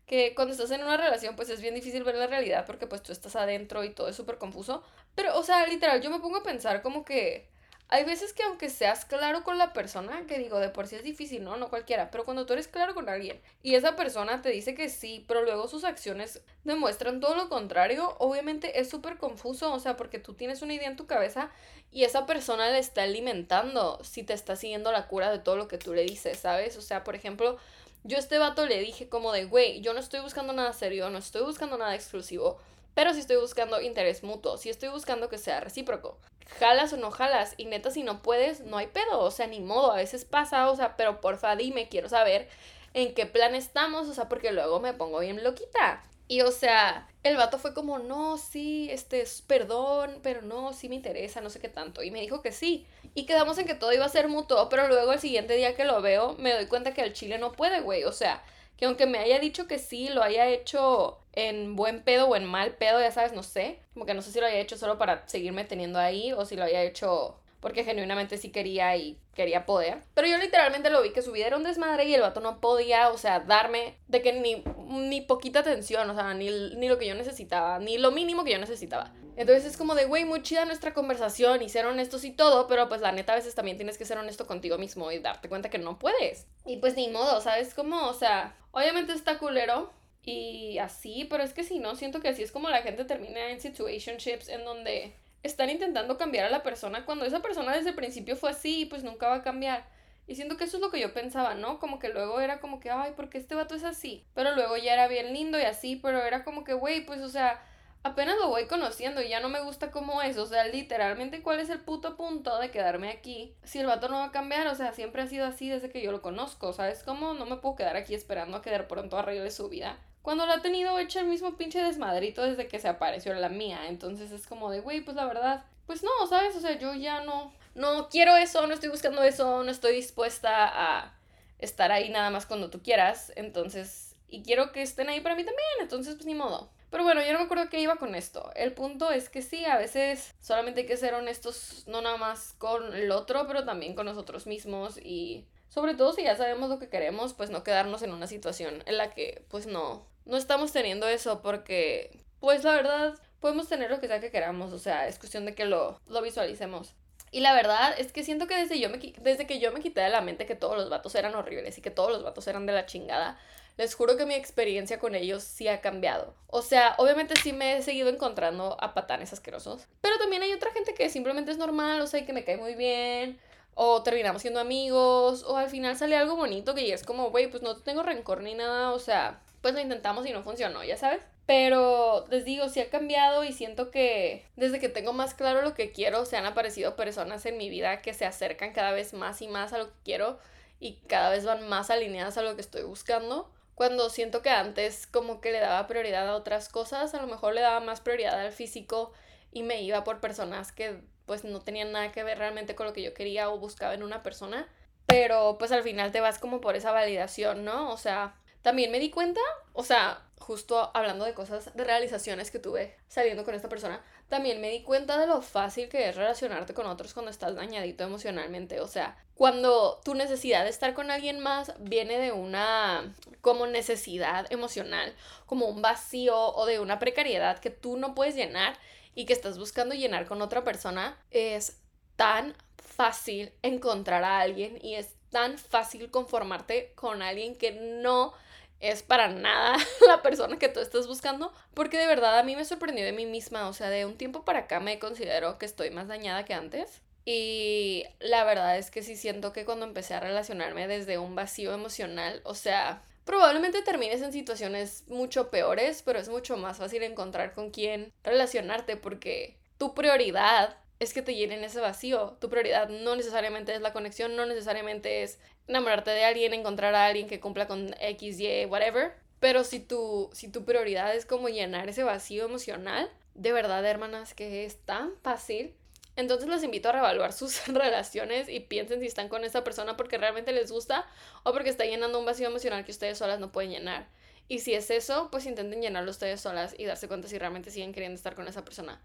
que 0.06 0.34
cuando 0.34 0.52
estás 0.52 0.70
en 0.70 0.82
una 0.82 0.96
relación 0.96 1.36
pues 1.36 1.50
es 1.50 1.60
bien 1.60 1.74
difícil 1.74 2.02
ver 2.02 2.14
la 2.14 2.26
realidad 2.26 2.64
porque 2.66 2.86
pues 2.86 3.02
tú 3.02 3.12
estás 3.12 3.36
adentro 3.36 3.84
y 3.84 3.90
todo 3.90 4.08
es 4.08 4.16
súper 4.16 4.38
confuso. 4.38 4.82
Pero, 5.14 5.38
o 5.38 5.42
sea, 5.42 5.66
literal, 5.66 6.00
yo 6.00 6.10
me 6.10 6.20
pongo 6.20 6.38
a 6.38 6.42
pensar 6.42 6.82
como 6.82 7.04
que 7.04 7.48
hay 7.90 8.04
veces 8.04 8.34
que 8.34 8.42
aunque 8.42 8.68
seas 8.68 9.06
claro 9.06 9.42
con 9.44 9.56
la 9.56 9.72
persona, 9.72 10.26
que 10.26 10.38
digo, 10.38 10.60
de 10.60 10.68
por 10.68 10.86
sí 10.86 10.96
es 10.96 11.02
difícil, 11.02 11.42
¿no? 11.42 11.56
No 11.56 11.70
cualquiera, 11.70 12.10
pero 12.10 12.24
cuando 12.24 12.44
tú 12.44 12.52
eres 12.52 12.68
claro 12.68 12.94
con 12.94 13.08
alguien 13.08 13.40
y 13.62 13.76
esa 13.76 13.96
persona 13.96 14.42
te 14.42 14.50
dice 14.50 14.74
que 14.74 14.90
sí, 14.90 15.24
pero 15.26 15.42
luego 15.42 15.68
sus 15.68 15.84
acciones 15.84 16.42
demuestran 16.64 17.20
todo 17.20 17.34
lo 17.34 17.48
contrario, 17.48 18.14
obviamente 18.18 18.78
es 18.78 18.90
súper 18.90 19.16
confuso, 19.16 19.72
o 19.72 19.80
sea, 19.80 19.96
porque 19.96 20.18
tú 20.18 20.34
tienes 20.34 20.60
una 20.60 20.74
idea 20.74 20.88
en 20.88 20.96
tu 20.96 21.06
cabeza 21.06 21.50
y 21.90 22.04
esa 22.04 22.26
persona 22.26 22.70
le 22.70 22.78
está 22.78 23.04
alimentando 23.04 23.98
si 24.04 24.22
te 24.22 24.34
está 24.34 24.54
siguiendo 24.54 24.92
la 24.92 25.08
cura 25.08 25.30
de 25.30 25.38
todo 25.38 25.56
lo 25.56 25.66
que 25.66 25.78
tú 25.78 25.94
le 25.94 26.02
dices, 26.02 26.38
¿sabes? 26.38 26.76
O 26.76 26.82
sea, 26.82 27.04
por 27.04 27.14
ejemplo, 27.14 27.56
yo 28.04 28.18
a 28.18 28.20
este 28.20 28.38
vato 28.38 28.66
le 28.66 28.80
dije 28.80 29.08
como 29.08 29.32
de, 29.32 29.46
güey, 29.46 29.80
yo 29.80 29.94
no 29.94 30.00
estoy 30.00 30.20
buscando 30.20 30.52
nada 30.52 30.74
serio, 30.74 31.08
no 31.08 31.18
estoy 31.18 31.42
buscando 31.42 31.78
nada 31.78 31.94
exclusivo, 31.94 32.58
pero 32.98 33.14
sí 33.14 33.20
estoy 33.20 33.36
buscando 33.36 33.80
interés 33.80 34.24
mutuo, 34.24 34.56
sí 34.56 34.70
estoy 34.70 34.88
buscando 34.88 35.28
que 35.28 35.38
sea 35.38 35.60
recíproco. 35.60 36.18
Jalas 36.58 36.92
o 36.92 36.96
no 36.96 37.12
jalas, 37.12 37.54
y 37.56 37.66
neta, 37.66 37.92
si 37.92 38.02
no 38.02 38.22
puedes, 38.22 38.58
no 38.58 38.76
hay 38.76 38.88
pedo, 38.88 39.20
o 39.20 39.30
sea, 39.30 39.46
ni 39.46 39.60
modo, 39.60 39.92
a 39.92 39.98
veces 39.98 40.24
pasa, 40.24 40.68
o 40.68 40.74
sea, 40.74 40.96
pero 40.96 41.20
porfa 41.20 41.54
dime, 41.54 41.88
quiero 41.88 42.08
saber 42.08 42.48
en 42.94 43.14
qué 43.14 43.24
plan 43.24 43.54
estamos, 43.54 44.08
o 44.08 44.14
sea, 44.14 44.28
porque 44.28 44.50
luego 44.50 44.80
me 44.80 44.94
pongo 44.94 45.20
bien 45.20 45.44
loquita. 45.44 46.02
Y 46.26 46.40
o 46.40 46.50
sea, 46.50 47.08
el 47.22 47.36
vato 47.36 47.60
fue 47.60 47.72
como, 47.72 48.00
no, 48.00 48.36
sí, 48.36 48.88
este, 48.90 49.24
perdón, 49.46 50.18
pero 50.24 50.42
no, 50.42 50.72
sí 50.72 50.88
me 50.88 50.96
interesa, 50.96 51.40
no 51.40 51.50
sé 51.50 51.60
qué 51.60 51.68
tanto. 51.68 52.02
Y 52.02 52.10
me 52.10 52.20
dijo 52.20 52.42
que 52.42 52.50
sí. 52.50 52.84
Y 53.14 53.26
quedamos 53.26 53.58
en 53.58 53.66
que 53.66 53.74
todo 53.74 53.92
iba 53.92 54.06
a 54.06 54.08
ser 54.08 54.26
mutuo, 54.26 54.68
pero 54.68 54.88
luego 54.88 55.12
el 55.12 55.20
siguiente 55.20 55.54
día 55.54 55.76
que 55.76 55.84
lo 55.84 56.02
veo, 56.02 56.34
me 56.40 56.52
doy 56.52 56.66
cuenta 56.66 56.94
que 56.94 57.02
el 57.02 57.12
chile 57.12 57.38
no 57.38 57.52
puede, 57.52 57.80
güey. 57.80 58.02
O 58.02 58.12
sea, 58.12 58.42
que 58.78 58.86
aunque 58.86 59.06
me 59.06 59.18
haya 59.18 59.38
dicho 59.40 59.66
que 59.66 59.78
sí, 59.78 60.08
lo 60.08 60.22
haya 60.22 60.46
hecho 60.48 61.18
en 61.32 61.76
buen 61.76 62.02
pedo 62.02 62.28
o 62.28 62.36
en 62.36 62.44
mal 62.44 62.76
pedo, 62.76 63.00
ya 63.00 63.10
sabes, 63.10 63.32
no 63.32 63.42
sé. 63.42 63.80
Como 63.92 64.06
que 64.06 64.14
no 64.14 64.22
sé 64.22 64.32
si 64.32 64.40
lo 64.40 64.46
haya 64.46 64.60
hecho 64.60 64.78
solo 64.78 64.98
para 64.98 65.26
seguirme 65.28 65.64
teniendo 65.64 65.98
ahí 65.98 66.32
o 66.32 66.44
si 66.44 66.56
lo 66.56 66.64
haya 66.64 66.82
hecho 66.82 67.36
porque 67.60 67.84
genuinamente 67.84 68.38
sí 68.38 68.50
quería 68.50 68.96
y 68.96 69.18
quería 69.34 69.66
poder. 69.66 69.98
Pero 70.14 70.28
yo 70.28 70.38
literalmente 70.38 70.90
lo 70.90 71.02
vi 71.02 71.10
que 71.10 71.22
su 71.22 71.32
vida 71.32 71.48
era 71.48 71.56
un 71.56 71.64
desmadre 71.64 72.04
y 72.04 72.14
el 72.14 72.20
vato 72.20 72.40
no 72.40 72.60
podía, 72.60 73.10
o 73.10 73.18
sea, 73.18 73.40
darme 73.40 73.96
de 74.06 74.22
que 74.22 74.32
ni, 74.32 74.62
ni 74.88 75.20
poquita 75.20 75.60
atención, 75.60 76.08
o 76.08 76.14
sea, 76.14 76.34
ni, 76.34 76.50
ni 76.76 76.88
lo 76.88 76.98
que 76.98 77.06
yo 77.06 77.14
necesitaba, 77.14 77.78
ni 77.78 77.98
lo 77.98 78.12
mínimo 78.12 78.44
que 78.44 78.52
yo 78.52 78.58
necesitaba. 78.58 79.12
Entonces 79.38 79.64
es 79.64 79.76
como 79.76 79.94
de, 79.94 80.04
güey, 80.04 80.24
muy 80.24 80.42
chida 80.42 80.64
nuestra 80.64 80.92
conversación 80.92 81.62
y 81.62 81.68
ser 81.68 81.86
honestos 81.86 82.24
y 82.24 82.32
todo, 82.32 82.66
pero 82.66 82.88
pues 82.88 83.00
la 83.00 83.12
neta 83.12 83.32
a 83.32 83.36
veces 83.36 83.54
también 83.54 83.76
tienes 83.76 83.96
que 83.96 84.04
ser 84.04 84.18
honesto 84.18 84.46
contigo 84.46 84.78
mismo 84.78 85.10
y 85.12 85.20
darte 85.20 85.48
cuenta 85.48 85.70
que 85.70 85.78
no 85.78 85.98
puedes. 85.98 86.46
Y 86.66 86.78
pues 86.78 86.96
ni 86.96 87.08
modo, 87.08 87.40
¿sabes 87.40 87.72
cómo? 87.72 88.08
O 88.08 88.14
sea, 88.14 88.56
obviamente 88.72 89.12
está 89.12 89.38
culero, 89.38 89.92
y 90.30 90.78
así, 90.78 91.26
pero 91.30 91.42
es 91.42 91.54
que 91.54 91.64
si 91.64 91.78
no, 91.78 91.96
siento 91.96 92.20
que 92.20 92.28
así 92.28 92.42
es 92.42 92.52
como 92.52 92.68
la 92.68 92.82
gente 92.82 93.04
termina 93.04 93.50
en 93.50 93.60
situationships 93.60 94.48
en 94.48 94.64
donde 94.64 95.14
están 95.42 95.70
intentando 95.70 96.18
cambiar 96.18 96.44
a 96.44 96.50
la 96.50 96.62
persona 96.62 97.06
cuando 97.06 97.24
esa 97.24 97.40
persona 97.40 97.74
desde 97.74 97.90
el 97.90 97.94
principio 97.94 98.36
fue 98.36 98.50
así 98.50 98.80
y 98.80 98.84
pues 98.84 99.04
nunca 99.04 99.28
va 99.28 99.36
a 99.36 99.42
cambiar. 99.42 99.86
Y 100.26 100.34
siento 100.34 100.58
que 100.58 100.64
eso 100.64 100.76
es 100.76 100.82
lo 100.82 100.90
que 100.90 101.00
yo 101.00 101.14
pensaba, 101.14 101.54
¿no? 101.54 101.78
Como 101.78 101.98
que 101.98 102.10
luego 102.10 102.40
era 102.40 102.60
como 102.60 102.80
que, 102.80 102.90
ay, 102.90 103.12
¿por 103.12 103.30
qué 103.30 103.38
este 103.38 103.54
vato 103.54 103.74
es 103.74 103.84
así? 103.84 104.26
Pero 104.34 104.54
luego 104.54 104.76
ya 104.76 104.92
era 104.92 105.08
bien 105.08 105.32
lindo 105.32 105.58
y 105.58 105.62
así, 105.62 105.96
pero 105.96 106.20
era 106.22 106.44
como 106.44 106.64
que, 106.64 106.74
güey, 106.74 107.06
pues 107.06 107.22
o 107.22 107.30
sea, 107.30 107.62
apenas 108.02 108.36
lo 108.38 108.48
voy 108.48 108.66
conociendo 108.66 109.22
y 109.22 109.28
ya 109.28 109.40
no 109.40 109.48
me 109.48 109.60
gusta 109.60 109.90
cómo 109.90 110.22
es. 110.22 110.38
O 110.38 110.46
sea, 110.46 110.66
literalmente, 110.66 111.42
¿cuál 111.42 111.60
es 111.60 111.70
el 111.70 111.80
puto 111.80 112.16
punto 112.16 112.58
de 112.58 112.70
quedarme 112.70 113.10
aquí? 113.10 113.54
Si 113.64 113.78
el 113.78 113.86
vato 113.86 114.08
no 114.08 114.16
va 114.16 114.26
a 114.26 114.32
cambiar, 114.32 114.66
o 114.68 114.74
sea, 114.74 114.92
siempre 114.92 115.22
ha 115.22 115.26
sido 115.26 115.46
así 115.46 115.68
desde 115.68 115.90
que 115.90 116.02
yo 116.02 116.12
lo 116.12 116.22
conozco, 116.22 116.72
¿sabes? 116.72 117.02
cómo 117.02 117.34
no 117.34 117.46
me 117.46 117.56
puedo 117.56 117.76
quedar 117.76 117.96
aquí 117.96 118.14
esperando 118.14 118.58
a 118.58 118.62
que 118.62 118.70
de 118.70 118.80
pronto 118.80 119.18
arregle 119.18 119.50
su 119.50 119.68
vida. 119.68 119.98
Cuando 120.22 120.46
lo 120.46 120.52
ha 120.52 120.62
tenido 120.62 120.98
hecho 120.98 121.20
el 121.20 121.26
mismo 121.26 121.56
pinche 121.56 121.82
desmadrito 121.82 122.42
desde 122.42 122.68
que 122.68 122.78
se 122.78 122.88
apareció 122.88 123.32
la 123.34 123.48
mía. 123.48 123.88
Entonces 123.88 124.30
es 124.30 124.46
como 124.46 124.70
de, 124.70 124.80
güey, 124.80 125.00
pues 125.00 125.16
la 125.16 125.24
verdad, 125.24 125.64
pues 125.86 126.02
no, 126.02 126.26
¿sabes? 126.28 126.54
O 126.56 126.60
sea, 126.60 126.78
yo 126.78 126.94
ya 126.94 127.22
no, 127.22 127.52
no 127.74 128.08
quiero 128.10 128.36
eso, 128.36 128.66
no 128.66 128.74
estoy 128.74 128.90
buscando 128.90 129.22
eso, 129.22 129.64
no 129.64 129.70
estoy 129.70 129.94
dispuesta 129.94 130.68
a 130.68 131.14
estar 131.58 131.92
ahí 131.92 132.10
nada 132.10 132.30
más 132.30 132.46
cuando 132.46 132.68
tú 132.68 132.82
quieras. 132.82 133.32
Entonces, 133.36 134.16
y 134.28 134.42
quiero 134.42 134.72
que 134.72 134.82
estén 134.82 135.08
ahí 135.08 135.20
para 135.20 135.34
mí 135.34 135.44
también. 135.44 135.66
Entonces, 135.80 136.14
pues 136.14 136.26
ni 136.26 136.34
modo. 136.34 136.70
Pero 136.90 137.04
bueno, 137.04 137.22
yo 137.22 137.32
no 137.32 137.38
me 137.38 137.44
acuerdo 137.44 137.68
qué 137.68 137.80
iba 137.80 137.96
con 137.96 138.14
esto. 138.14 138.50
El 138.54 138.72
punto 138.72 139.10
es 139.10 139.28
que 139.28 139.42
sí, 139.42 139.64
a 139.64 139.76
veces 139.76 140.34
solamente 140.40 140.82
hay 140.82 140.86
que 140.86 140.96
ser 140.96 141.14
honestos, 141.14 141.84
no 141.86 142.00
nada 142.00 142.16
más 142.16 142.54
con 142.58 142.94
el 142.94 143.10
otro, 143.10 143.46
pero 143.46 143.64
también 143.64 143.94
con 143.94 144.06
nosotros 144.06 144.46
mismos 144.46 144.98
y 144.98 145.46
sobre 145.68 145.94
todo 145.94 146.12
si 146.12 146.24
ya 146.24 146.36
sabemos 146.36 146.70
lo 146.70 146.78
que 146.78 146.88
queremos, 146.88 147.34
pues 147.34 147.50
no 147.50 147.62
quedarnos 147.62 148.02
en 148.02 148.12
una 148.12 148.26
situación 148.26 148.82
en 148.86 148.96
la 148.96 149.12
que 149.12 149.44
pues 149.48 149.66
no, 149.66 150.06
no 150.24 150.36
estamos 150.36 150.72
teniendo 150.72 151.06
eso 151.06 151.42
porque, 151.42 152.24
pues 152.40 152.64
la 152.64 152.74
verdad, 152.74 153.18
podemos 153.40 153.68
tener 153.68 153.90
lo 153.90 154.00
que 154.00 154.08
sea 154.08 154.20
que 154.20 154.30
queramos, 154.30 154.72
o 154.72 154.78
sea, 154.78 155.06
es 155.08 155.18
cuestión 155.18 155.44
de 155.44 155.54
que 155.54 155.66
lo, 155.66 156.00
lo 156.06 156.22
visualicemos. 156.22 156.94
Y 157.30 157.40
la 157.40 157.54
verdad 157.54 157.94
es 157.98 158.12
que 158.12 158.24
siento 158.24 158.46
que 158.46 158.56
desde, 158.56 158.80
yo 158.80 158.88
me, 158.88 158.98
desde 158.98 159.46
que 159.46 159.58
yo 159.58 159.70
me 159.72 159.80
quité 159.80 160.00
de 160.00 160.08
la 160.08 160.22
mente 160.22 160.46
que 160.46 160.54
todos 160.54 160.76
los 160.76 160.88
vatos 160.88 161.14
eran 161.14 161.34
horribles 161.34 161.76
y 161.76 161.82
que 161.82 161.90
todos 161.90 162.10
los 162.10 162.22
vatos 162.22 162.46
eran 162.48 162.64
de 162.64 162.72
la 162.72 162.86
chingada, 162.86 163.38
les 163.78 163.94
juro 163.94 164.16
que 164.16 164.26
mi 164.26 164.34
experiencia 164.34 164.98
con 164.98 165.14
ellos 165.14 165.42
sí 165.42 165.68
ha 165.68 165.80
cambiado. 165.80 166.34
O 166.48 166.62
sea, 166.62 166.94
obviamente 166.98 167.34
sí 167.42 167.52
me 167.52 167.76
he 167.76 167.82
seguido 167.82 168.10
encontrando 168.10 168.76
a 168.80 168.92
patanes 168.92 169.32
asquerosos, 169.32 169.86
pero 170.00 170.18
también 170.18 170.42
hay 170.42 170.52
otra 170.52 170.72
gente 170.72 170.94
que 170.94 171.08
simplemente 171.08 171.52
es 171.52 171.58
normal, 171.58 172.00
o 172.00 172.06
sea, 172.06 172.26
que 172.26 172.32
me 172.32 172.44
cae 172.44 172.56
muy 172.56 172.74
bien, 172.74 173.38
o 173.74 174.02
terminamos 174.02 174.42
siendo 174.42 174.58
amigos, 174.60 175.44
o 175.44 175.56
al 175.56 175.70
final 175.70 175.96
sale 175.96 176.16
algo 176.16 176.34
bonito 176.34 176.74
que 176.74 176.92
es 176.92 177.04
como, 177.04 177.30
güey, 177.30 177.48
pues 177.48 177.62
no 177.62 177.76
tengo 177.76 178.02
rencor 178.02 178.42
ni 178.42 178.54
nada, 178.54 178.90
o 178.90 178.98
sea, 178.98 179.40
pues 179.62 179.74
lo 179.74 179.80
intentamos 179.80 180.26
y 180.26 180.32
no 180.32 180.42
funcionó, 180.42 180.82
ya 180.82 180.96
sabes. 180.96 181.22
Pero 181.46 182.26
les 182.30 182.44
digo, 182.44 182.68
sí 182.68 182.80
ha 182.80 182.90
cambiado 182.90 183.44
y 183.44 183.52
siento 183.52 183.90
que 183.90 184.44
desde 184.56 184.80
que 184.80 184.88
tengo 184.88 185.12
más 185.12 185.34
claro 185.34 185.62
lo 185.62 185.74
que 185.74 185.92
quiero, 185.92 186.26
se 186.26 186.36
han 186.36 186.44
aparecido 186.44 186.96
personas 186.96 187.46
en 187.46 187.56
mi 187.56 187.70
vida 187.70 188.02
que 188.02 188.12
se 188.12 188.26
acercan 188.26 188.72
cada 188.72 188.90
vez 188.90 189.14
más 189.14 189.40
y 189.40 189.48
más 189.48 189.72
a 189.72 189.78
lo 189.78 189.86
que 189.86 189.96
quiero 190.04 190.38
y 190.80 190.96
cada 191.06 191.30
vez 191.30 191.44
van 191.44 191.68
más 191.68 191.90
alineadas 191.90 192.36
a 192.36 192.42
lo 192.42 192.54
que 192.56 192.60
estoy 192.60 192.82
buscando. 192.82 193.50
Cuando 193.78 194.10
siento 194.10 194.42
que 194.42 194.50
antes 194.50 195.06
como 195.06 195.40
que 195.40 195.52
le 195.52 195.60
daba 195.60 195.86
prioridad 195.86 196.28
a 196.28 196.34
otras 196.34 196.68
cosas, 196.68 197.14
a 197.14 197.22
lo 197.22 197.28
mejor 197.28 197.54
le 197.54 197.60
daba 197.60 197.78
más 197.78 198.00
prioridad 198.00 198.40
al 198.40 198.50
físico 198.50 199.12
y 199.52 199.62
me 199.62 199.82
iba 199.82 200.02
por 200.02 200.18
personas 200.18 200.72
que 200.72 201.00
pues 201.26 201.44
no 201.44 201.60
tenían 201.60 201.92
nada 201.92 202.10
que 202.10 202.24
ver 202.24 202.38
realmente 202.38 202.74
con 202.74 202.86
lo 202.86 202.92
que 202.92 203.04
yo 203.04 203.14
quería 203.14 203.50
o 203.50 203.58
buscaba 203.60 203.94
en 203.94 204.02
una 204.02 204.24
persona. 204.24 204.66
Pero 205.06 205.58
pues 205.60 205.70
al 205.70 205.84
final 205.84 206.10
te 206.10 206.20
vas 206.20 206.40
como 206.40 206.60
por 206.60 206.74
esa 206.74 206.90
validación, 206.90 207.64
¿no? 207.64 207.92
O 207.92 207.96
sea, 207.98 208.34
también 208.62 208.90
me 208.90 208.98
di 208.98 209.10
cuenta, 209.10 209.40
o 209.72 209.84
sea, 209.84 210.22
justo 210.38 210.90
hablando 210.94 211.24
de 211.24 211.34
cosas, 211.34 211.74
de 211.76 211.84
realizaciones 211.84 212.50
que 212.50 212.58
tuve 212.58 212.96
saliendo 213.08 213.44
con 213.44 213.54
esta 213.54 213.68
persona, 213.68 214.02
también 214.28 214.60
me 214.60 214.70
di 214.70 214.82
cuenta 214.82 215.18
de 215.18 215.26
lo 215.26 215.42
fácil 215.42 215.88
que 215.88 216.08
es 216.08 216.16
relacionarte 216.16 216.74
con 216.74 216.86
otros 216.86 217.12
cuando 217.12 217.30
estás 217.30 217.54
dañadito 217.54 218.04
emocionalmente. 218.04 218.80
O 218.80 218.86
sea, 218.86 219.16
cuando 219.34 220.00
tu 220.04 220.14
necesidad 220.14 220.64
de 220.64 220.70
estar 220.70 220.94
con 220.94 221.10
alguien 221.10 221.38
más 221.40 221.72
viene 221.80 222.18
de 222.18 222.32
una 222.32 223.14
como 223.40 223.66
necesidad 223.66 224.50
emocional, 224.50 225.14
como 225.46 225.66
un 225.66 225.82
vacío 225.82 226.36
o 226.36 226.66
de 226.66 226.80
una 226.80 226.98
precariedad 226.98 227.58
que 227.58 227.70
tú 227.70 227.96
no 227.96 228.14
puedes 228.14 228.34
llenar 228.34 228.78
y 229.14 229.26
que 229.26 229.32
estás 229.32 229.58
buscando 229.58 229.94
llenar 229.94 230.26
con 230.26 230.42
otra 230.42 230.64
persona, 230.64 231.18
es 231.30 231.80
tan 232.16 232.54
fácil 232.76 233.52
encontrar 233.62 234.24
a 234.24 234.40
alguien 234.40 234.78
y 234.82 234.94
es 234.94 235.14
tan 235.30 235.58
fácil 235.58 236.10
conformarte 236.10 236.92
con 236.94 237.22
alguien 237.22 237.56
que 237.56 237.72
no 237.72 238.32
es 238.80 239.02
para 239.02 239.28
nada 239.28 239.76
la 240.06 240.22
persona 240.22 240.58
que 240.58 240.68
tú 240.68 240.80
estás 240.80 241.06
buscando, 241.06 241.52
porque 241.74 241.98
de 241.98 242.06
verdad 242.06 242.38
a 242.38 242.42
mí 242.42 242.56
me 242.56 242.64
sorprendió 242.64 243.04
de 243.04 243.12
mí 243.12 243.26
misma, 243.26 243.68
o 243.68 243.72
sea, 243.72 243.90
de 243.90 244.06
un 244.06 244.16
tiempo 244.16 244.44
para 244.44 244.60
acá 244.60 244.80
me 244.80 244.98
considero 244.98 245.58
que 245.58 245.66
estoy 245.66 245.90
más 245.90 246.08
dañada 246.08 246.44
que 246.44 246.54
antes. 246.54 247.02
Y 247.24 248.04
la 248.20 248.44
verdad 248.44 248.78
es 248.78 248.90
que 248.90 249.02
sí 249.02 249.14
siento 249.14 249.52
que 249.52 249.66
cuando 249.66 249.84
empecé 249.84 250.14
a 250.14 250.20
relacionarme 250.20 250.88
desde 250.88 251.18
un 251.18 251.34
vacío 251.34 251.74
emocional, 251.74 252.40
o 252.44 252.54
sea, 252.54 253.02
probablemente 253.26 253.82
termines 253.82 254.22
en 254.22 254.32
situaciones 254.32 255.04
mucho 255.08 255.50
peores, 255.50 256.02
pero 256.02 256.18
es 256.18 256.30
mucho 256.30 256.56
más 256.56 256.78
fácil 256.78 257.02
encontrar 257.02 257.52
con 257.52 257.70
quién 257.70 258.14
relacionarte 258.24 258.96
porque 258.96 259.58
tu 259.76 259.94
prioridad 259.94 260.78
es 261.00 261.14
que 261.14 261.22
te 261.22 261.34
llenen 261.34 261.64
ese 261.64 261.80
vacío. 261.80 262.36
Tu 262.40 262.48
prioridad 262.48 262.88
no 262.88 263.14
necesariamente 263.14 263.74
es 263.74 263.80
la 263.80 263.92
conexión, 263.92 264.36
no 264.36 264.46
necesariamente 264.46 265.22
es 265.22 265.38
enamorarte 265.68 266.10
de 266.10 266.24
alguien, 266.24 266.54
encontrar 266.54 266.94
a 266.94 267.06
alguien 267.06 267.28
que 267.28 267.40
cumpla 267.40 267.66
con 267.66 267.94
X, 268.00 268.40
Y, 268.40 268.64
whatever. 268.66 269.12
Pero 269.40 269.62
si 269.64 269.80
tu, 269.80 270.30
si 270.32 270.48
tu 270.48 270.64
prioridad 270.64 271.14
es 271.14 271.24
como 271.24 271.48
llenar 271.48 271.88
ese 271.88 272.02
vacío 272.02 272.44
emocional, 272.46 273.10
de 273.34 273.52
verdad, 273.52 273.84
hermanas, 273.86 274.34
que 274.34 274.64
es 274.64 274.78
tan 274.84 275.12
fácil. 275.22 275.74
Entonces 276.16 276.48
les 276.48 276.64
invito 276.64 276.88
a 276.88 276.92
reevaluar 276.92 277.32
sus 277.34 277.64
relaciones 277.68 278.48
y 278.48 278.60
piensen 278.60 279.00
si 279.00 279.06
están 279.06 279.28
con 279.28 279.44
esa 279.44 279.62
persona 279.62 279.96
porque 279.96 280.18
realmente 280.18 280.52
les 280.52 280.72
gusta 280.72 281.06
o 281.44 281.52
porque 281.52 281.70
está 281.70 281.84
llenando 281.84 282.18
un 282.18 282.26
vacío 282.26 282.48
emocional 282.48 282.84
que 282.84 282.90
ustedes 282.90 283.18
solas 283.18 283.38
no 283.38 283.52
pueden 283.52 283.70
llenar. 283.70 284.08
Y 284.48 284.60
si 284.60 284.74
es 284.74 284.90
eso, 284.90 285.28
pues 285.30 285.46
intenten 285.46 285.82
llenarlo 285.82 286.10
ustedes 286.10 286.40
solas 286.40 286.74
y 286.76 286.86
darse 286.86 287.06
cuenta 287.06 287.28
si 287.28 287.38
realmente 287.38 287.70
siguen 287.70 287.92
queriendo 287.92 288.16
estar 288.16 288.34
con 288.34 288.48
esa 288.48 288.64
persona. 288.64 289.00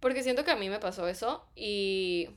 Porque 0.00 0.22
siento 0.22 0.44
que 0.44 0.50
a 0.50 0.56
mí 0.56 0.68
me 0.68 0.78
pasó 0.78 1.08
eso 1.08 1.44
y 1.54 2.28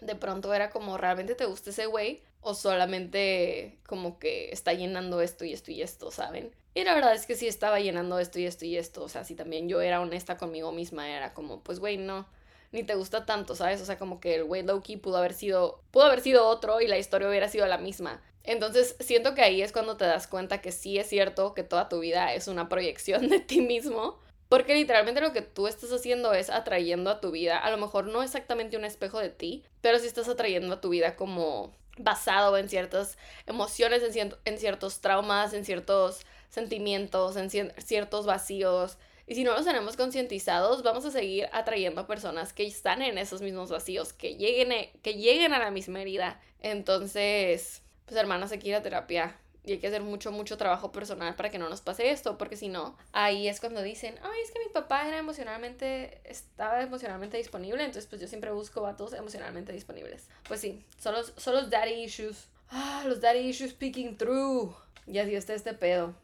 de 0.00 0.14
pronto 0.14 0.52
era 0.54 0.70
como, 0.70 0.96
¿realmente 0.96 1.34
te 1.34 1.46
gusta 1.46 1.70
ese 1.70 1.86
güey? 1.86 2.22
O 2.40 2.54
solamente 2.54 3.78
como 3.86 4.18
que 4.18 4.50
está 4.50 4.72
llenando 4.72 5.20
esto 5.20 5.44
y 5.44 5.52
esto 5.52 5.72
y 5.72 5.82
esto, 5.82 6.10
¿saben? 6.10 6.54
Y 6.74 6.84
la 6.84 6.94
verdad 6.94 7.14
es 7.14 7.26
que 7.26 7.34
sí 7.34 7.48
estaba 7.48 7.80
llenando 7.80 8.18
esto 8.20 8.38
y 8.38 8.46
esto 8.46 8.64
y 8.64 8.76
esto. 8.76 9.02
O 9.02 9.08
sea, 9.08 9.24
si 9.24 9.34
también 9.34 9.68
yo 9.68 9.80
era 9.80 10.00
honesta 10.00 10.36
conmigo 10.36 10.70
misma, 10.70 11.10
era 11.10 11.34
como, 11.34 11.62
pues 11.64 11.80
güey, 11.80 11.96
no, 11.96 12.28
ni 12.70 12.84
te 12.84 12.94
gusta 12.94 13.26
tanto, 13.26 13.56
¿sabes? 13.56 13.80
O 13.80 13.84
sea, 13.84 13.98
como 13.98 14.20
que 14.20 14.36
el 14.36 14.44
güey 14.44 14.62
Loki 14.62 14.96
pudo 14.96 15.16
haber 15.16 15.34
sido, 15.34 15.82
pudo 15.90 16.04
haber 16.04 16.20
sido 16.20 16.46
otro 16.46 16.80
y 16.80 16.86
la 16.86 16.98
historia 16.98 17.28
hubiera 17.28 17.48
sido 17.48 17.66
la 17.66 17.78
misma. 17.78 18.22
Entonces, 18.44 18.96
siento 19.00 19.34
que 19.34 19.42
ahí 19.42 19.60
es 19.60 19.72
cuando 19.72 19.96
te 19.96 20.04
das 20.04 20.26
cuenta 20.26 20.60
que 20.60 20.72
sí 20.72 20.98
es 20.98 21.08
cierto 21.08 21.52
que 21.52 21.64
toda 21.64 21.88
tu 21.88 22.00
vida 22.00 22.32
es 22.34 22.48
una 22.48 22.68
proyección 22.68 23.28
de 23.28 23.40
ti 23.40 23.60
mismo 23.60 24.20
porque 24.48 24.74
literalmente 24.74 25.20
lo 25.20 25.32
que 25.32 25.42
tú 25.42 25.66
estás 25.66 25.92
haciendo 25.92 26.32
es 26.32 26.50
atrayendo 26.50 27.10
a 27.10 27.20
tu 27.20 27.30
vida, 27.30 27.58
a 27.58 27.70
lo 27.70 27.76
mejor 27.76 28.06
no 28.06 28.22
exactamente 28.22 28.76
un 28.76 28.84
espejo 28.84 29.18
de 29.18 29.30
ti, 29.30 29.64
pero 29.80 29.98
sí 29.98 30.06
estás 30.06 30.28
atrayendo 30.28 30.74
a 30.74 30.80
tu 30.80 30.88
vida 30.88 31.16
como 31.16 31.72
basado 31.98 32.56
en 32.56 32.68
ciertas 32.68 33.18
emociones, 33.46 34.02
en, 34.16 34.34
en 34.44 34.58
ciertos 34.58 35.00
traumas, 35.00 35.52
en 35.52 35.64
ciertos 35.64 36.24
sentimientos, 36.48 37.36
en 37.36 37.50
ciertos 37.50 38.24
vacíos. 38.24 38.98
Y 39.26 39.34
si 39.34 39.44
no 39.44 39.52
los 39.52 39.66
tenemos 39.66 39.96
concientizados, 39.96 40.82
vamos 40.82 41.04
a 41.04 41.10
seguir 41.10 41.48
atrayendo 41.52 42.00
a 42.00 42.06
personas 42.06 42.54
que 42.54 42.66
están 42.66 43.02
en 43.02 43.18
esos 43.18 43.42
mismos 43.42 43.70
vacíos, 43.70 44.14
que 44.14 44.36
lleguen, 44.36 44.90
que 45.02 45.14
lleguen 45.14 45.52
a 45.52 45.58
la 45.58 45.70
misma 45.70 46.00
herida. 46.00 46.40
Entonces, 46.60 47.82
pues 48.06 48.16
hermanas, 48.16 48.52
hay 48.52 48.58
que 48.58 48.80
terapia 48.80 49.38
y 49.64 49.72
hay 49.72 49.78
que 49.78 49.88
hacer 49.88 50.02
mucho, 50.02 50.32
mucho 50.32 50.56
trabajo 50.56 50.92
personal 50.92 51.34
para 51.34 51.50
que 51.50 51.58
no 51.58 51.68
nos 51.68 51.80
pase 51.80 52.10
esto, 52.10 52.38
porque 52.38 52.56
si 52.56 52.68
no, 52.68 52.96
ahí 53.12 53.48
es 53.48 53.60
cuando 53.60 53.82
dicen, 53.82 54.14
ay, 54.22 54.40
es 54.42 54.50
que 54.50 54.60
mi 54.60 54.72
papá 54.72 55.06
era 55.06 55.18
emocionalmente, 55.18 56.20
estaba 56.24 56.82
emocionalmente 56.82 57.36
disponible, 57.36 57.84
entonces 57.84 58.06
pues 58.06 58.20
yo 58.20 58.28
siempre 58.28 58.50
busco 58.50 58.80
vatos 58.80 59.12
emocionalmente 59.12 59.72
disponibles. 59.72 60.28
Pues 60.46 60.60
sí, 60.60 60.84
son 60.98 61.14
los, 61.14 61.32
son 61.36 61.54
los 61.54 61.70
daddy 61.70 62.04
issues. 62.04 62.48
Ah, 62.70 63.02
los 63.06 63.20
daddy 63.20 63.40
issues 63.40 63.70
speaking 63.70 64.16
through. 64.16 64.74
Y 65.06 65.18
así 65.18 65.34
está 65.34 65.54
este 65.54 65.74
pedo. 65.74 66.14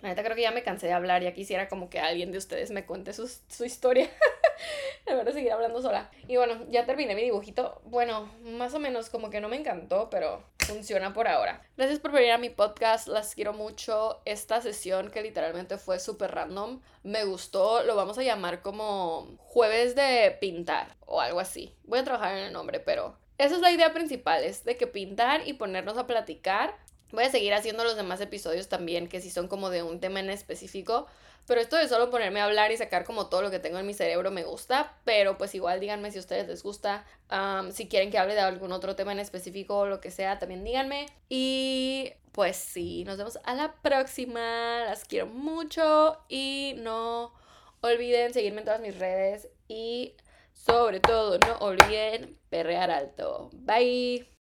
La 0.00 0.08
neta 0.08 0.22
creo 0.22 0.34
que 0.34 0.42
ya 0.42 0.50
me 0.50 0.62
cansé 0.62 0.86
de 0.86 0.94
hablar, 0.94 1.22
ya 1.22 1.34
quisiera 1.34 1.68
como 1.68 1.90
que 1.90 2.00
alguien 2.00 2.32
de 2.32 2.38
ustedes 2.38 2.70
me 2.70 2.86
cuente 2.86 3.12
su, 3.12 3.30
su 3.48 3.64
historia. 3.64 4.10
en 5.06 5.16
vez 5.16 5.26
de 5.26 5.32
seguir 5.32 5.52
hablando 5.52 5.82
sola. 5.82 6.10
Y 6.26 6.36
bueno, 6.36 6.64
ya 6.70 6.86
terminé 6.86 7.14
mi 7.14 7.22
dibujito. 7.22 7.80
Bueno, 7.84 8.30
más 8.42 8.72
o 8.74 8.78
menos 8.78 9.10
como 9.10 9.30
que 9.30 9.40
no 9.40 9.48
me 9.48 9.56
encantó, 9.56 10.08
pero 10.10 10.42
funciona 10.70 11.12
por 11.12 11.26
ahora. 11.26 11.62
Gracias 11.76 11.98
por 11.98 12.12
venir 12.12 12.30
a 12.30 12.38
mi 12.38 12.48
podcast, 12.48 13.08
las 13.08 13.34
quiero 13.34 13.52
mucho. 13.52 14.22
Esta 14.24 14.60
sesión 14.60 15.10
que 15.10 15.22
literalmente 15.22 15.78
fue 15.78 15.98
súper 15.98 16.30
random, 16.30 16.80
me 17.02 17.24
gustó, 17.24 17.82
lo 17.82 17.96
vamos 17.96 18.18
a 18.18 18.22
llamar 18.22 18.62
como 18.62 19.36
jueves 19.38 19.94
de 19.94 20.36
pintar 20.40 20.96
o 21.06 21.20
algo 21.20 21.40
así. 21.40 21.74
Voy 21.84 21.98
a 21.98 22.04
trabajar 22.04 22.36
en 22.36 22.44
el 22.44 22.52
nombre, 22.52 22.78
pero 22.78 23.18
esa 23.38 23.56
es 23.56 23.60
la 23.60 23.72
idea 23.72 23.92
principal, 23.92 24.44
es 24.44 24.64
de 24.64 24.76
que 24.76 24.86
pintar 24.86 25.46
y 25.46 25.54
ponernos 25.54 25.98
a 25.98 26.06
platicar. 26.06 26.76
Voy 27.10 27.24
a 27.24 27.30
seguir 27.30 27.52
haciendo 27.52 27.82
los 27.82 27.96
demás 27.96 28.20
episodios 28.20 28.68
también, 28.68 29.08
que 29.08 29.20
si 29.20 29.30
son 29.30 29.48
como 29.48 29.70
de 29.70 29.82
un 29.82 29.98
tema 29.98 30.20
en 30.20 30.30
específico, 30.30 31.06
pero 31.50 31.62
esto 31.62 31.74
de 31.74 31.88
solo 31.88 32.10
ponerme 32.10 32.40
a 32.40 32.44
hablar 32.44 32.70
y 32.70 32.76
sacar 32.76 33.02
como 33.02 33.26
todo 33.26 33.42
lo 33.42 33.50
que 33.50 33.58
tengo 33.58 33.80
en 33.80 33.84
mi 33.84 33.92
cerebro 33.92 34.30
me 34.30 34.44
gusta. 34.44 34.96
Pero 35.02 35.36
pues 35.36 35.52
igual 35.56 35.80
díganme 35.80 36.12
si 36.12 36.18
a 36.18 36.20
ustedes 36.20 36.46
les 36.46 36.62
gusta. 36.62 37.04
si 37.72 37.88
quieren 37.88 38.12
que 38.12 38.18
hable 38.18 38.34
de 38.34 38.40
algún 38.40 38.70
otro 38.70 38.94
tema 38.94 39.10
en 39.10 39.18
específico 39.18 39.78
o 39.78 39.86
lo 39.86 40.00
que 40.00 40.12
sea, 40.12 40.38
también 40.38 40.62
díganme. 40.62 41.06
Y 41.28 42.12
pues 42.30 42.56
sí, 42.56 43.02
nos 43.02 43.18
vemos 43.18 43.40
a 43.42 43.54
la 43.54 43.74
próxima. 43.82 44.84
Las 44.84 45.04
quiero 45.04 45.26
mucho. 45.26 46.18
Y 46.28 46.76
no 46.78 47.34
olviden 47.80 48.32
seguirme 48.32 48.60
en 48.60 48.66
todas 48.66 48.80
mis 48.80 48.96
redes. 48.96 49.48
Y 49.66 50.14
sobre 50.52 51.00
todo, 51.00 51.36
no 51.38 51.56
olviden 51.58 52.38
perrear 52.48 52.92
alto. 52.92 53.50
Bye. 53.54 54.39